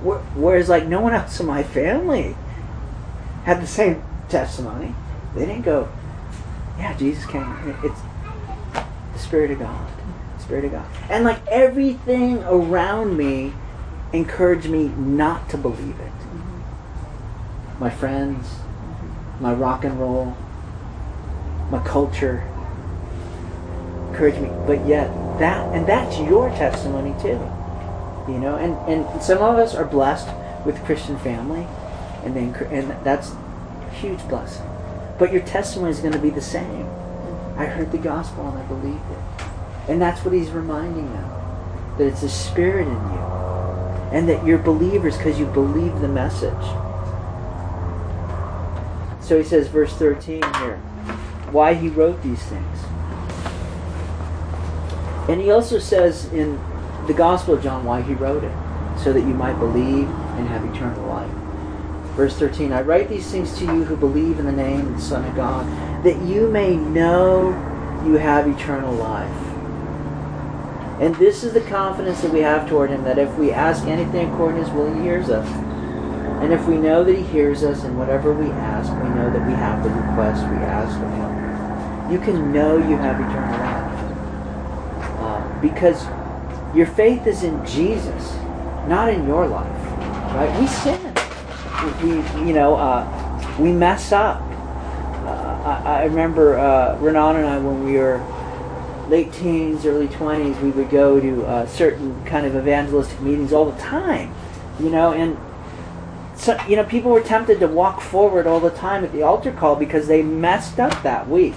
Whereas, 0.03 0.69
like, 0.69 0.88
no 0.88 1.01
one 1.01 1.13
else 1.13 1.39
in 1.39 1.45
my 1.45 1.63
family 1.63 2.36
had 3.45 3.62
the 3.62 3.67
same 3.67 4.03
testimony. 4.34 4.93
They 5.36 5.46
didn't 5.46 5.62
go, 5.62 5.88
yeah, 6.78 6.98
Jesus 6.98 7.26
came. 7.26 7.48
It's 7.84 8.02
the 9.13 9.19
Spirit 9.19 9.52
of 9.52 9.60
God. 9.60 9.88
The 10.38 10.43
Spirit 10.43 10.65
of 10.65 10.72
God. 10.72 10.86
And, 11.10 11.24
like, 11.24 11.46
everything 11.48 12.43
around 12.43 13.15
me 13.15 13.54
encouraged 14.12 14.69
me 14.69 14.88
not 14.88 15.50
to 15.50 15.58
believe 15.58 16.00
it. 16.00 16.12
My 17.80 17.91
friends, 17.91 18.48
my 19.39 19.54
rock 19.54 19.84
and 19.84 20.00
roll, 20.00 20.36
my 21.69 21.84
culture 21.86 22.43
encouraged 24.10 24.41
me. 24.41 24.50
But 24.65 24.86
yet 24.88 25.08
that 25.39 25.74
and 25.76 25.88
that's 25.88 26.19
your 26.19 26.50
testimony 26.50 27.13
too. 27.19 27.39
You 28.32 28.39
know, 28.39 28.56
and, 28.56 28.74
and 28.88 29.22
some 29.22 29.39
of 29.39 29.58
us 29.58 29.74
are 29.74 29.86
blessed 29.86 30.30
with 30.65 30.84
Christian 30.86 31.17
family 31.17 31.67
and 32.24 32.36
then 32.36 32.54
and 32.72 33.06
that's 33.06 33.32
huge 33.93 34.27
blessing. 34.27 34.67
But 35.17 35.32
your 35.32 35.41
testimony 35.43 35.91
is 35.91 35.99
going 35.99 36.13
to 36.13 36.19
be 36.19 36.29
the 36.29 36.41
same. 36.41 36.88
I 37.56 37.65
heard 37.65 37.91
the 37.91 37.97
gospel 37.97 38.47
and 38.47 38.58
I 38.58 38.63
believed 38.63 39.12
it. 39.12 39.91
And 39.91 40.01
that's 40.01 40.25
what 40.25 40.34
he's 40.34 40.49
reminding 40.49 41.12
them. 41.13 41.29
That 41.97 42.08
it's 42.08 42.23
a 42.23 42.29
spirit 42.29 42.88
in 42.88 42.93
you. 42.93 43.19
And 44.12 44.27
that 44.29 44.45
you're 44.45 44.58
believers 44.58 45.17
because 45.17 45.39
you 45.39 45.45
believe 45.45 45.99
the 45.99 46.08
message. 46.08 46.53
So 49.21 49.38
he 49.38 49.43
says, 49.43 49.67
verse 49.67 49.93
13 49.93 50.41
here, 50.58 50.77
why 51.51 51.73
he 51.75 51.88
wrote 51.88 52.21
these 52.21 52.43
things. 52.43 52.79
And 55.29 55.39
he 55.39 55.51
also 55.51 55.79
says 55.79 56.25
in 56.34 56.60
the 57.08 57.13
Gospel 57.13 57.53
of 57.53 57.63
John 57.63 57.86
why 57.86 58.01
he 58.01 58.13
wrote 58.13 58.43
it, 58.43 58.53
so 58.97 59.13
that 59.13 59.21
you 59.21 59.34
might 59.34 59.58
believe 59.60 60.10
and 60.10 60.47
have 60.49 60.65
eternal 60.65 61.08
life. 61.08 61.42
Verse 62.15 62.38
13 62.38 62.71
I 62.71 62.82
write 62.82 63.10
these 63.10 63.30
things 63.30 63.58
to 63.58 63.65
you 63.65 63.84
who 63.86 63.95
believe 63.95 64.39
in 64.39 64.45
the 64.45 64.52
name 64.52 64.88
of 64.88 64.95
the 64.95 65.02
Son 65.02 65.26
of 65.26 65.36
God, 65.36 65.65
that 66.04 66.21
you 66.21 66.47
may 66.49 66.76
know 66.76 67.49
you 68.06 68.13
have 68.15 68.47
eternal 68.47 68.93
life. 68.93 69.32
And 71.02 71.15
this 71.15 71.43
is 71.43 71.54
the 71.54 71.62
confidence 71.62 72.21
that 72.21 72.32
we 72.32 72.41
have 72.41 72.69
toward 72.69 72.91
him 72.91 73.04
that 73.04 73.17
if 73.17 73.36
we 73.38 73.52
ask 73.52 73.86
anything 73.88 74.32
according 74.32 74.58
to 74.58 74.63
his 74.63 74.73
will, 74.73 74.93
he 74.93 75.02
hears 75.02 75.30
us. 75.30 75.47
And 76.43 76.54
if 76.54 76.67
we 76.67 76.78
know 76.78 77.04
that 77.04 77.15
he 77.15 77.23
hears 77.23 77.63
us 77.63 77.84
in 77.84 77.97
whatever 77.97 78.32
we 78.32 78.52
ask, 78.52 78.91
we 78.91 79.10
know 79.10 79.32
that 79.32 79.47
we 79.47 79.54
have 79.54 79.84
the 79.84 79.89
request 79.89 80.43
we 80.49 80.58
ask 80.58 80.95
of 80.99 81.12
him. 81.13 82.12
You 82.12 82.19
can 82.19 82.52
know 82.52 82.78
you 82.78 82.97
have 82.97 83.19
eternal 83.19 83.60
life. 83.60 83.99
Uh, 85.19 85.62
because 85.62 86.06
your 86.76 86.86
faith 86.86 87.26
is 87.26 87.43
in 87.43 87.65
Jesus, 87.65 88.36
not 88.88 89.10
in 89.10 89.26
your 89.26 89.47
life. 89.47 89.99
Right? 90.36 90.60
We 90.60 90.67
sin. 90.67 91.12
We, 92.02 92.12
you 92.48 92.54
know, 92.54 92.76
uh, 92.76 93.58
we 93.60 93.72
mess 93.72 94.12
up. 94.12 94.41
Uh, 94.41 95.82
I, 95.86 96.02
I, 96.02 96.04
remember 96.06 96.58
uh, 96.58 96.98
Renan 97.00 97.38
and 97.38 97.46
I 97.46 97.58
when 97.58 97.84
we 97.84 97.93
were 97.98 98.24
late 99.10 99.32
teens, 99.34 99.86
early 99.86 100.08
20s, 100.08 100.62
we 100.62 100.72
would 100.72 100.89
go 100.89 101.19
to 101.19 101.46
uh, 101.46 101.65
certain 101.67 102.24
kind 102.26 102.46
of 102.46 102.56
evangelistic 102.56 103.19
meetings 103.22 103.52
all 103.54 103.69
the 103.69 103.80
time, 103.82 104.34
you 104.80 104.89
know, 104.89 105.13
and 105.13 105.38
so, 106.36 106.58
you 106.67 106.76
know, 106.76 106.84
people 106.84 107.12
were 107.12 107.22
tempted 107.22 107.60
to 107.60 107.67
walk 107.67 108.02
forward 108.02 108.48
all 108.48 108.60
the 108.60 108.72
time 108.72 109.04
at 109.04 109.13
the 109.13 109.22
altar 109.22 109.52
call 109.52 109.76
because 109.76 110.08
they 110.08 110.22
messed 110.22 110.80
up 110.80 111.04
that 111.04 111.30
week, 111.30 111.54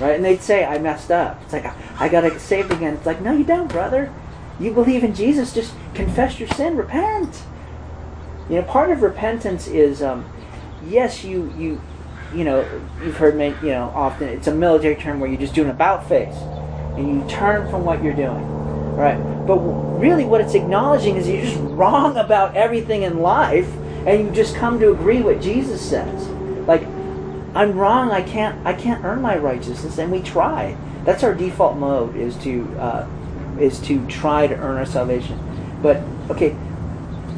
right? 0.00 0.14
And 0.16 0.24
they'd 0.24 0.42
say, 0.42 0.64
"I 0.64 0.78
messed 0.78 1.10
up." 1.10 1.40
It's 1.44 1.52
like 1.52 1.64
I 2.00 2.08
got 2.08 2.22
to 2.22 2.30
get 2.30 2.40
saved 2.40 2.70
again. 2.70 2.94
It's 2.94 3.06
like, 3.06 3.20
no, 3.20 3.32
you 3.32 3.44
don't, 3.44 3.68
brother. 3.68 4.12
You 4.60 4.72
believe 4.72 5.02
in 5.02 5.14
Jesus. 5.14 5.54
Just 5.54 5.72
confess 5.94 6.38
your 6.38 6.48
sin, 6.50 6.76
repent. 6.76 7.42
You 8.48 8.56
know, 8.56 8.62
part 8.62 8.90
of 8.90 9.02
repentance 9.02 9.66
is, 9.66 10.02
um, 10.02 10.30
yes, 10.86 11.24
you 11.24 11.52
you 11.58 11.80
you 12.34 12.44
know, 12.44 12.66
you've 13.02 13.16
heard 13.16 13.36
me, 13.36 13.54
you 13.62 13.70
know, 13.70 13.90
often 13.94 14.28
it's 14.28 14.46
a 14.46 14.54
military 14.54 14.96
term 14.96 15.20
where 15.20 15.30
you 15.30 15.36
just 15.36 15.54
do 15.54 15.64
an 15.64 15.70
about 15.70 16.08
face 16.08 16.34
and 16.96 17.08
you 17.08 17.28
turn 17.28 17.70
from 17.70 17.84
what 17.84 18.02
you're 18.02 18.14
doing, 18.14 18.44
right? 18.96 19.18
But 19.46 19.58
really, 19.98 20.24
what 20.24 20.40
it's 20.40 20.54
acknowledging 20.54 21.16
is 21.16 21.28
you're 21.28 21.42
just 21.42 21.56
wrong 21.60 22.16
about 22.16 22.54
everything 22.56 23.02
in 23.02 23.20
life 23.20 23.70
and 24.06 24.26
you 24.26 24.30
just 24.32 24.54
come 24.56 24.78
to 24.80 24.90
agree 24.90 25.20
what 25.20 25.40
Jesus 25.40 25.80
says. 25.80 26.28
Like, 26.66 26.82
I'm 27.54 27.76
wrong. 27.76 28.10
I 28.10 28.22
can't. 28.22 28.64
I 28.66 28.72
can't 28.72 29.04
earn 29.04 29.20
my 29.20 29.36
righteousness, 29.36 29.98
and 29.98 30.12
we 30.12 30.20
try. 30.20 30.76
That's 31.04 31.24
our 31.24 31.34
default 31.34 31.76
mode 31.76 32.14
is 32.14 32.36
to 32.38 32.64
uh, 32.78 33.08
is 33.58 33.80
to 33.80 34.06
try 34.06 34.46
to 34.46 34.54
earn 34.54 34.76
our 34.76 34.86
salvation. 34.86 35.38
But 35.82 36.02
okay, 36.30 36.56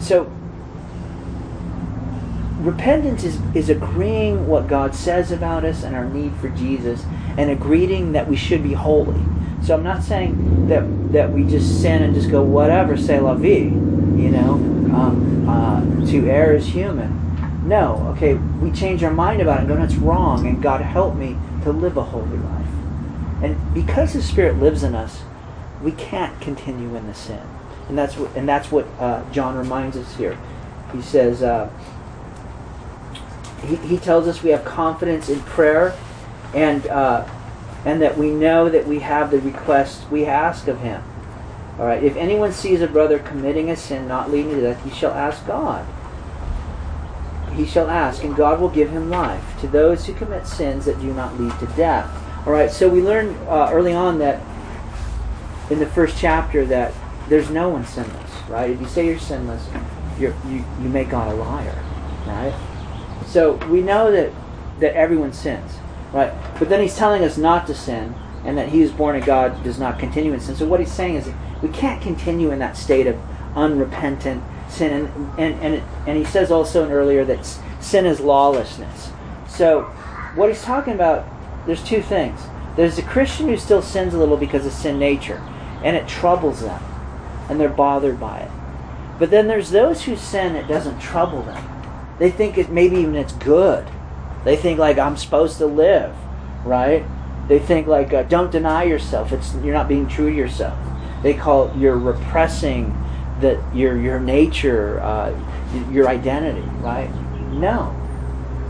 so 0.00 0.30
repentance 2.60 3.24
is, 3.24 3.40
is 3.54 3.68
agreeing 3.68 4.46
what 4.46 4.68
God 4.68 4.94
says 4.94 5.32
about 5.32 5.64
us 5.64 5.82
and 5.82 5.94
our 5.96 6.04
need 6.04 6.34
for 6.36 6.48
Jesus, 6.50 7.04
and 7.36 7.50
agreeing 7.50 8.12
that 8.12 8.28
we 8.28 8.36
should 8.36 8.62
be 8.62 8.72
holy. 8.72 9.20
So 9.62 9.74
I'm 9.74 9.82
not 9.82 10.02
saying 10.02 10.68
that 10.68 11.12
that 11.12 11.32
we 11.32 11.44
just 11.44 11.82
sin 11.82 12.02
and 12.02 12.14
just 12.14 12.30
go 12.30 12.42
whatever, 12.42 12.96
c'est 12.96 13.20
la 13.20 13.34
vie, 13.34 13.64
you 13.64 14.30
know. 14.30 14.54
Um, 14.54 15.48
uh, 15.48 16.06
to 16.06 16.28
err 16.28 16.54
is 16.54 16.66
human. 16.66 17.16
No, 17.66 18.12
okay, 18.16 18.34
we 18.34 18.70
change 18.72 19.04
our 19.04 19.12
mind 19.12 19.40
about 19.40 19.58
it 19.58 19.60
and 19.60 19.68
go, 19.68 19.76
that's 19.76 19.94
wrong, 19.96 20.46
and 20.46 20.62
God 20.62 20.80
help 20.80 21.14
me 21.14 21.36
to 21.62 21.72
live 21.72 21.96
a 21.96 22.02
holy 22.02 22.38
life. 22.38 22.66
And 23.42 23.74
because 23.74 24.12
His 24.12 24.26
Spirit 24.26 24.58
lives 24.58 24.82
in 24.82 24.94
us, 24.94 25.22
we 25.82 25.92
can't 25.92 26.40
continue 26.40 26.96
in 26.96 27.06
the 27.06 27.14
sin. 27.14 27.42
And 27.88 27.98
that's 27.98 28.16
what, 28.16 28.34
and 28.36 28.48
that's 28.48 28.70
what 28.70 28.86
uh, 28.98 29.22
John 29.30 29.56
reminds 29.56 29.96
us 29.96 30.16
here. 30.16 30.38
He 30.92 31.02
says, 31.02 31.42
uh, 31.42 31.70
he, 33.66 33.76
he 33.76 33.98
tells 33.98 34.26
us 34.26 34.42
we 34.42 34.50
have 34.50 34.64
confidence 34.64 35.28
in 35.28 35.40
prayer 35.40 35.96
and, 36.54 36.86
uh, 36.86 37.28
and 37.84 38.02
that 38.02 38.16
we 38.18 38.30
know 38.30 38.68
that 38.68 38.86
we 38.86 39.00
have 39.00 39.30
the 39.30 39.40
requests 39.40 40.08
we 40.10 40.26
ask 40.26 40.68
of 40.68 40.80
Him. 40.80 41.02
All 41.78 41.86
right. 41.86 42.02
If 42.02 42.16
anyone 42.16 42.52
sees 42.52 42.82
a 42.82 42.86
brother 42.86 43.18
committing 43.18 43.70
a 43.70 43.76
sin 43.76 44.06
not 44.06 44.30
leading 44.30 44.50
to 44.52 44.60
death, 44.60 44.84
he 44.84 44.90
shall 44.90 45.12
ask 45.12 45.46
God. 45.46 45.86
He 47.54 47.64
shall 47.64 47.88
ask, 47.88 48.22
and 48.22 48.36
God 48.36 48.60
will 48.60 48.68
give 48.68 48.90
him 48.90 49.08
life 49.08 49.58
to 49.60 49.66
those 49.66 50.04
who 50.04 50.12
commit 50.12 50.46
sins 50.46 50.84
that 50.84 51.00
do 51.00 51.12
not 51.14 51.40
lead 51.40 51.58
to 51.58 51.66
death. 51.76 52.08
All 52.46 52.52
right. 52.52 52.70
So 52.70 52.86
we 52.86 53.00
learned 53.00 53.34
uh, 53.48 53.70
early 53.72 53.94
on 53.94 54.18
that 54.18 54.42
in 55.70 55.78
the 55.78 55.86
first 55.86 56.18
chapter 56.18 56.66
that 56.66 56.92
there's 57.30 57.48
no 57.48 57.70
one 57.70 57.86
sinless. 57.86 58.30
Right. 58.50 58.70
If 58.70 58.80
you 58.80 58.86
say 58.86 59.06
you're 59.06 59.18
sinless, 59.18 59.66
you're, 60.18 60.34
you 60.48 60.64
you 60.82 60.88
make 60.90 61.08
God 61.08 61.32
a 61.32 61.34
liar. 61.34 61.82
Right. 62.26 62.54
So 63.30 63.54
we 63.68 63.80
know 63.80 64.10
that 64.12 64.32
that 64.80 64.94
everyone 64.94 65.32
sins. 65.32 65.78
Right. 66.12 66.32
But 66.58 66.68
then 66.68 66.80
he's 66.80 66.96
telling 66.96 67.22
us 67.22 67.38
not 67.38 67.66
to 67.68 67.74
sin 67.74 68.14
and 68.44 68.58
that 68.58 68.70
he 68.70 68.80
who's 68.80 68.90
born 68.90 69.16
of 69.16 69.24
God 69.24 69.62
does 69.62 69.78
not 69.78 69.98
continue 69.98 70.32
in 70.32 70.40
sin. 70.40 70.56
So 70.56 70.66
what 70.66 70.80
he's 70.80 70.92
saying 70.92 71.14
is 71.14 71.30
we 71.62 71.68
can't 71.68 72.02
continue 72.02 72.50
in 72.50 72.58
that 72.58 72.76
state 72.76 73.06
of 73.06 73.16
unrepentant 73.54 74.42
sin. 74.68 75.06
And, 75.06 75.38
and, 75.38 75.62
and, 75.62 75.82
and 76.06 76.18
he 76.18 76.24
says 76.24 76.50
also 76.50 76.88
earlier 76.90 77.24
that 77.26 77.46
sin 77.80 78.06
is 78.06 78.18
lawlessness. 78.18 79.10
So 79.46 79.82
what 80.34 80.48
he's 80.48 80.62
talking 80.62 80.94
about, 80.94 81.26
there's 81.66 81.84
two 81.84 82.02
things. 82.02 82.40
There's 82.76 82.98
a 82.98 83.02
Christian 83.02 83.48
who 83.48 83.56
still 83.56 83.82
sins 83.82 84.14
a 84.14 84.18
little 84.18 84.36
because 84.36 84.64
of 84.64 84.72
sin 84.72 84.98
nature, 84.98 85.42
and 85.84 85.96
it 85.96 86.08
troubles 86.08 86.62
them, 86.62 86.82
and 87.48 87.60
they're 87.60 87.68
bothered 87.68 88.18
by 88.18 88.40
it. 88.40 88.50
But 89.18 89.30
then 89.30 89.48
there's 89.48 89.70
those 89.70 90.04
who 90.04 90.16
sin, 90.16 90.56
it 90.56 90.66
doesn't 90.66 90.98
trouble 91.00 91.42
them. 91.42 91.69
They 92.20 92.30
think 92.30 92.58
it 92.58 92.68
maybe 92.70 92.96
even 92.96 93.16
it's 93.16 93.32
good. 93.32 93.88
They 94.44 94.54
think 94.54 94.78
like 94.78 94.98
I'm 94.98 95.16
supposed 95.16 95.56
to 95.58 95.66
live, 95.66 96.14
right? 96.66 97.02
They 97.48 97.58
think 97.58 97.86
like 97.86 98.12
uh, 98.12 98.24
don't 98.24 98.52
deny 98.52 98.84
yourself. 98.84 99.32
It's 99.32 99.54
you're 99.54 99.72
not 99.72 99.88
being 99.88 100.06
true 100.06 100.28
to 100.28 100.36
yourself. 100.36 100.78
They 101.22 101.32
call 101.32 101.68
it 101.68 101.76
you're 101.76 101.98
repressing 101.98 102.94
that 103.40 103.58
your 103.74 103.98
your 103.98 104.20
nature, 104.20 105.00
uh, 105.00 105.34
your 105.90 106.08
identity, 106.08 106.60
right? 106.80 107.10
No, 107.52 107.96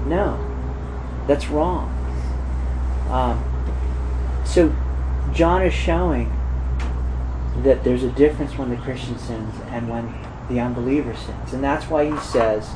no, 0.07 0.39
that's 1.27 1.49
wrong. 1.49 1.89
Um, 3.11 3.43
so 4.47 4.73
John 5.35 5.63
is 5.63 5.75
showing 5.75 6.33
that 7.65 7.83
there's 7.83 8.05
a 8.05 8.11
difference 8.11 8.57
when 8.57 8.71
the 8.71 8.77
Christian 8.77 9.19
sins 9.19 9.53
and 9.71 9.89
when 9.89 10.15
the 10.49 10.61
unbeliever 10.61 11.17
sins, 11.17 11.53
and 11.53 11.65
that's 11.65 11.87
why 11.87 12.09
he 12.09 12.17
says. 12.21 12.71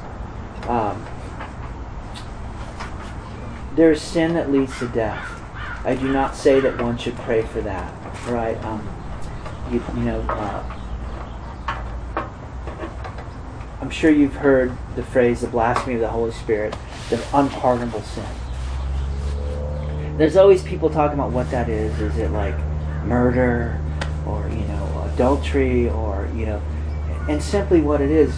Um, 0.68 1.04
there's 3.74 4.00
sin 4.00 4.34
that 4.34 4.50
leads 4.50 4.78
to 4.78 4.88
death. 4.88 5.30
I 5.84 5.94
do 5.94 6.10
not 6.10 6.34
say 6.34 6.60
that 6.60 6.80
one 6.80 6.96
should 6.96 7.16
pray 7.16 7.42
for 7.42 7.60
that, 7.60 7.92
right? 8.28 8.56
Um, 8.64 8.88
you, 9.70 9.82
you 9.94 10.02
know, 10.04 10.20
uh, 10.28 10.80
I'm 13.80 13.90
sure 13.90 14.10
you've 14.10 14.36
heard 14.36 14.72
the 14.96 15.02
phrase 15.02 15.42
the 15.42 15.46
blasphemy 15.48 15.96
of 15.96 16.00
the 16.00 16.08
Holy 16.08 16.32
Spirit, 16.32 16.74
the 17.10 17.22
unpardonable 17.34 18.00
sin. 18.00 18.24
There's 20.16 20.36
always 20.36 20.62
people 20.62 20.88
talking 20.88 21.18
about 21.18 21.32
what 21.32 21.50
that 21.50 21.68
is. 21.68 22.00
Is 22.00 22.16
it 22.16 22.30
like 22.30 22.54
murder 23.04 23.78
or, 24.26 24.48
you 24.48 24.64
know, 24.66 25.10
adultery 25.12 25.90
or, 25.90 26.30
you 26.34 26.46
know, 26.46 26.62
and 27.28 27.42
simply 27.42 27.80
what 27.80 28.00
it 28.00 28.10
is, 28.10 28.34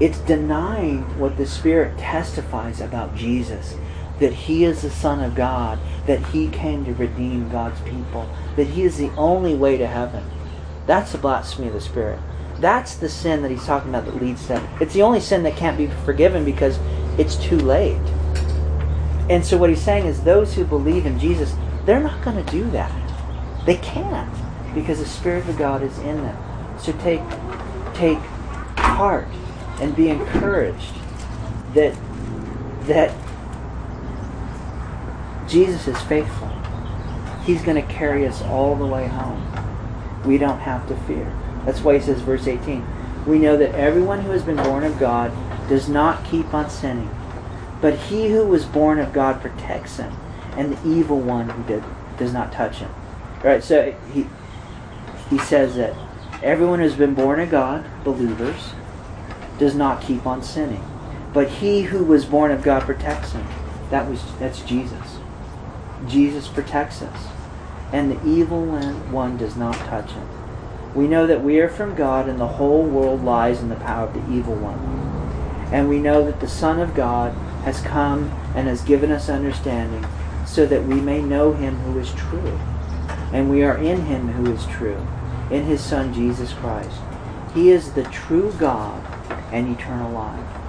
it's 0.00 0.18
denying 0.20 1.02
what 1.18 1.36
the 1.36 1.46
Spirit 1.46 1.96
testifies 1.98 2.80
about 2.80 3.14
Jesus 3.14 3.76
that 4.22 4.32
he 4.32 4.64
is 4.64 4.82
the 4.82 4.90
Son 4.90 5.20
of 5.20 5.34
God, 5.34 5.80
that 6.06 6.24
he 6.26 6.48
came 6.48 6.84
to 6.84 6.94
redeem 6.94 7.48
God's 7.50 7.80
people, 7.80 8.28
that 8.54 8.68
he 8.68 8.84
is 8.84 8.96
the 8.96 9.10
only 9.16 9.54
way 9.54 9.76
to 9.76 9.86
heaven. 9.86 10.24
That's 10.86 11.10
the 11.10 11.18
blasphemy 11.18 11.66
of 11.68 11.74
the 11.74 11.80
Spirit. 11.80 12.20
That's 12.60 12.94
the 12.94 13.08
sin 13.08 13.42
that 13.42 13.50
he's 13.50 13.66
talking 13.66 13.90
about 13.90 14.04
that 14.04 14.22
leads 14.22 14.46
to. 14.46 14.62
It's 14.80 14.94
the 14.94 15.02
only 15.02 15.18
sin 15.18 15.42
that 15.42 15.56
can't 15.56 15.76
be 15.76 15.88
forgiven 16.04 16.44
because 16.44 16.78
it's 17.18 17.34
too 17.36 17.58
late. 17.58 18.00
And 19.28 19.44
so 19.44 19.56
what 19.56 19.70
he's 19.70 19.82
saying 19.82 20.06
is 20.06 20.22
those 20.22 20.54
who 20.54 20.64
believe 20.64 21.04
in 21.04 21.18
Jesus, 21.18 21.54
they're 21.84 22.02
not 22.02 22.22
going 22.24 22.44
to 22.44 22.52
do 22.52 22.70
that. 22.70 22.92
They 23.66 23.76
can't 23.78 24.32
because 24.74 25.00
the 25.00 25.06
Spirit 25.06 25.48
of 25.48 25.58
God 25.58 25.82
is 25.82 25.98
in 25.98 26.22
them. 26.22 26.78
So 26.78 26.92
take 26.98 27.20
take 27.94 28.18
heart 28.78 29.26
and 29.82 29.96
be 29.96 30.08
encouraged 30.08 30.94
that 31.74 31.96
that 32.82 33.12
Jesus 35.48 35.88
is 35.88 36.00
faithful. 36.02 36.48
He's 37.44 37.62
going 37.62 37.76
to 37.76 37.92
carry 37.92 38.26
us 38.26 38.42
all 38.42 38.76
the 38.76 38.86
way 38.86 39.08
home. 39.08 39.44
We 40.24 40.38
don't 40.38 40.60
have 40.60 40.86
to 40.88 40.96
fear. 40.98 41.36
That's 41.66 41.80
why 41.80 41.94
he 41.94 42.00
says, 42.00 42.20
verse 42.20 42.46
18, 42.46 42.86
we 43.26 43.38
know 43.38 43.56
that 43.56 43.74
everyone 43.74 44.20
who 44.20 44.30
has 44.30 44.42
been 44.42 44.56
born 44.56 44.84
of 44.84 44.98
God 44.98 45.32
does 45.68 45.88
not 45.88 46.24
keep 46.24 46.54
on 46.54 46.70
sinning, 46.70 47.10
but 47.80 47.94
he 47.94 48.28
who 48.28 48.46
was 48.46 48.64
born 48.64 49.00
of 49.00 49.12
God 49.12 49.40
protects 49.40 49.96
him, 49.96 50.12
and 50.56 50.76
the 50.76 50.88
evil 50.88 51.20
one 51.20 51.48
who 51.50 51.62
did, 51.64 51.84
does 52.18 52.32
not 52.32 52.52
touch 52.52 52.76
him. 52.76 52.90
All 53.38 53.50
right, 53.50 53.62
so 53.62 53.92
he 54.12 54.26
he 55.28 55.38
says 55.38 55.76
that 55.76 55.96
everyone 56.42 56.78
who's 56.78 56.94
been 56.94 57.14
born 57.14 57.40
of 57.40 57.50
God, 57.50 57.84
believers, 58.04 58.74
does 59.62 59.76
not 59.76 60.02
keep 60.02 60.26
on 60.26 60.42
sinning, 60.42 60.84
but 61.32 61.48
he 61.48 61.82
who 61.82 62.02
was 62.02 62.24
born 62.24 62.50
of 62.50 62.64
God 62.64 62.82
protects 62.82 63.30
him. 63.30 63.46
That 63.90 64.10
was 64.10 64.20
that's 64.40 64.60
Jesus. 64.62 65.18
Jesus 66.08 66.48
protects 66.48 67.00
us, 67.00 67.28
and 67.92 68.10
the 68.10 68.28
evil 68.28 68.66
one 68.66 69.36
does 69.36 69.54
not 69.54 69.76
touch 69.76 70.10
him. 70.10 70.28
We 70.96 71.06
know 71.06 71.28
that 71.28 71.44
we 71.44 71.60
are 71.60 71.68
from 71.68 71.94
God, 71.94 72.28
and 72.28 72.40
the 72.40 72.58
whole 72.58 72.82
world 72.82 73.22
lies 73.22 73.60
in 73.60 73.68
the 73.68 73.76
power 73.76 74.08
of 74.08 74.14
the 74.14 74.36
evil 74.36 74.56
one. 74.56 74.80
And 75.72 75.88
we 75.88 76.00
know 76.00 76.24
that 76.24 76.40
the 76.40 76.48
Son 76.48 76.80
of 76.80 76.96
God 76.96 77.32
has 77.62 77.80
come 77.82 78.32
and 78.56 78.66
has 78.66 78.82
given 78.82 79.12
us 79.12 79.28
understanding, 79.28 80.04
so 80.44 80.66
that 80.66 80.86
we 80.86 81.00
may 81.00 81.22
know 81.22 81.52
him 81.52 81.76
who 81.76 82.00
is 82.00 82.12
true. 82.14 82.58
And 83.32 83.48
we 83.48 83.62
are 83.62 83.78
in 83.78 84.06
him 84.06 84.26
who 84.32 84.52
is 84.52 84.66
true, 84.66 85.06
in 85.52 85.66
his 85.66 85.80
Son 85.80 86.12
Jesus 86.12 86.52
Christ. 86.52 86.98
He 87.54 87.70
is 87.70 87.92
the 87.92 88.02
true 88.04 88.52
God 88.58 89.00
and 89.52 89.78
eternal 89.78 90.10
life. 90.10 90.62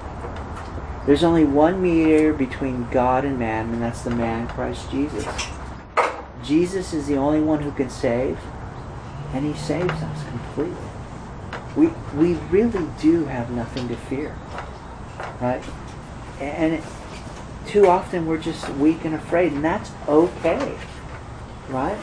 There's 1.05 1.23
only 1.23 1.43
one 1.43 1.81
mediator 1.81 2.33
between 2.33 2.89
God 2.89 3.25
and 3.25 3.37
man, 3.37 3.73
and 3.73 3.81
that's 3.81 4.03
the 4.03 4.09
man 4.09 4.47
Christ 4.47 4.89
Jesus. 4.89 5.25
Jesus 6.43 6.93
is 6.93 7.07
the 7.07 7.15
only 7.15 7.41
one 7.41 7.61
who 7.61 7.71
can 7.71 7.89
save, 7.89 8.39
and 9.33 9.45
he 9.45 9.53
saves 9.59 9.91
us 9.91 10.23
completely. 10.29 10.77
We, 11.75 11.87
we 12.15 12.33
really 12.49 12.87
do 13.01 13.25
have 13.25 13.49
nothing 13.51 13.87
to 13.89 13.95
fear. 13.95 14.35
Right? 15.41 15.63
And 16.39 16.73
it, 16.75 16.83
too 17.65 17.87
often 17.87 18.25
we're 18.25 18.37
just 18.37 18.69
weak 18.69 19.03
and 19.03 19.15
afraid, 19.15 19.53
and 19.53 19.63
that's 19.63 19.91
okay. 20.07 20.77
Right? 21.67 21.99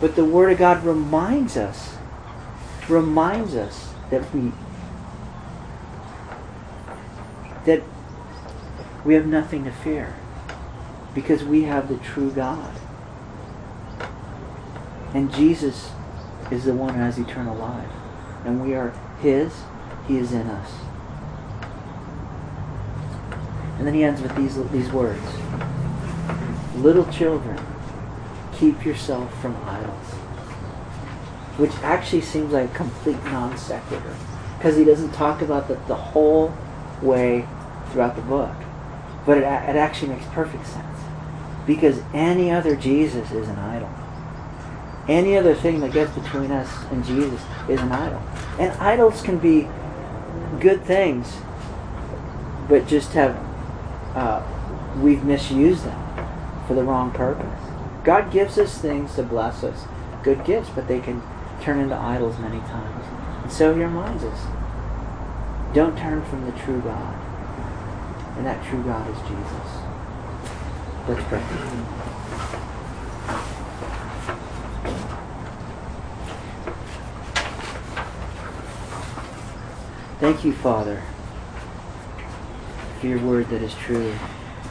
But 0.00 0.14
the 0.14 0.24
Word 0.24 0.52
of 0.52 0.58
God 0.58 0.84
reminds 0.84 1.56
us, 1.56 1.96
reminds 2.88 3.54
us 3.54 3.92
that 4.10 4.32
we 4.34 4.52
that 7.66 7.82
we 9.04 9.14
have 9.14 9.26
nothing 9.26 9.64
to 9.64 9.70
fear 9.70 10.14
because 11.14 11.44
we 11.44 11.64
have 11.64 11.88
the 11.88 11.96
true 11.98 12.30
God. 12.30 12.74
And 15.14 15.32
Jesus 15.32 15.90
is 16.50 16.64
the 16.64 16.74
one 16.74 16.94
who 16.94 17.00
has 17.00 17.18
eternal 17.18 17.56
life. 17.56 17.90
And 18.44 18.64
we 18.64 18.74
are 18.74 18.92
His, 19.20 19.52
He 20.08 20.18
is 20.18 20.32
in 20.32 20.46
us. 20.48 20.72
And 23.78 23.86
then 23.86 23.94
he 23.94 24.04
ends 24.04 24.20
with 24.22 24.34
these, 24.36 24.56
these 24.70 24.90
words 24.92 25.22
Little 26.76 27.06
children, 27.06 27.58
keep 28.52 28.84
yourself 28.84 29.32
from 29.40 29.56
idols. 29.64 30.12
Which 31.56 31.72
actually 31.82 32.20
seems 32.20 32.52
like 32.52 32.70
a 32.70 32.74
complete 32.74 33.22
non 33.24 33.56
sequitur. 33.56 34.14
Because 34.58 34.76
he 34.76 34.84
doesn't 34.84 35.12
talk 35.12 35.40
about 35.40 35.68
that 35.68 35.86
the 35.88 35.94
whole 35.94 36.54
way 37.00 37.46
throughout 37.90 38.16
the 38.16 38.22
book. 38.22 38.54
But 39.24 39.38
it, 39.38 39.42
it 39.42 39.76
actually 39.76 40.08
makes 40.08 40.26
perfect 40.26 40.66
sense. 40.66 40.98
Because 41.66 42.00
any 42.14 42.50
other 42.50 42.76
Jesus 42.76 43.30
is 43.32 43.48
an 43.48 43.58
idol. 43.58 43.90
Any 45.08 45.36
other 45.36 45.54
thing 45.54 45.80
that 45.80 45.92
gets 45.92 46.12
between 46.12 46.50
us 46.50 46.70
and 46.90 47.04
Jesus 47.04 47.40
is 47.68 47.80
an 47.80 47.92
idol. 47.92 48.20
And 48.58 48.72
idols 48.80 49.22
can 49.22 49.38
be 49.38 49.68
good 50.60 50.84
things, 50.84 51.36
but 52.68 52.86
just 52.86 53.12
have, 53.12 53.36
uh, 54.14 54.42
we've 55.00 55.24
misused 55.24 55.84
them 55.84 56.26
for 56.66 56.74
the 56.74 56.82
wrong 56.82 57.12
purpose. 57.12 57.60
God 58.04 58.32
gives 58.32 58.58
us 58.58 58.78
things 58.78 59.14
to 59.16 59.22
bless 59.22 59.62
us, 59.62 59.84
good 60.22 60.44
gifts, 60.44 60.70
but 60.70 60.88
they 60.88 61.00
can 61.00 61.22
turn 61.60 61.78
into 61.78 61.96
idols 61.96 62.38
many 62.38 62.58
times. 62.60 63.04
And 63.42 63.52
so 63.52 63.74
he 63.74 63.82
reminds 63.82 64.24
us 64.24 64.40
don't 65.72 65.98
turn 65.98 66.24
from 66.24 66.46
the 66.46 66.52
true 66.52 66.80
God. 66.80 67.25
And 68.36 68.46
that 68.46 68.64
true 68.66 68.82
God 68.82 69.08
is 69.10 69.18
Jesus. 69.28 69.86
Let's 71.08 71.22
pray. 71.28 71.42
Thank 80.18 80.44
you, 80.44 80.52
Father, 80.54 81.02
for 83.00 83.06
your 83.06 83.20
word 83.20 83.48
that 83.50 83.62
is 83.62 83.74
true. 83.74 84.12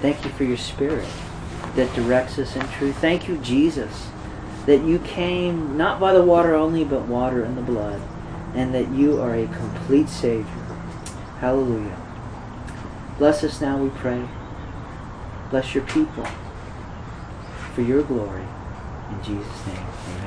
Thank 0.01 0.25
you 0.25 0.31
for 0.31 0.43
your 0.43 0.57
spirit 0.57 1.07
that 1.75 1.93
directs 1.93 2.39
us 2.39 2.55
in 2.55 2.67
truth. 2.69 2.97
Thank 2.97 3.27
you, 3.27 3.37
Jesus, 3.37 4.09
that 4.65 4.83
you 4.83 4.99
came 4.99 5.77
not 5.77 5.99
by 5.99 6.13
the 6.13 6.23
water 6.23 6.55
only, 6.55 6.83
but 6.83 7.03
water 7.03 7.43
and 7.43 7.57
the 7.57 7.61
blood, 7.61 8.01
and 8.53 8.73
that 8.73 8.89
you 8.91 9.21
are 9.21 9.35
a 9.35 9.47
complete 9.47 10.09
Savior. 10.09 10.45
Hallelujah. 11.39 12.04
Bless 13.17 13.43
us 13.45 13.61
now, 13.61 13.77
we 13.77 13.89
pray. 13.89 14.27
Bless 15.49 15.73
your 15.73 15.85
people 15.85 16.27
for 17.73 17.81
your 17.81 18.03
glory. 18.03 18.43
In 19.11 19.23
Jesus' 19.23 19.67
name, 19.67 19.77
amen. 19.77 20.25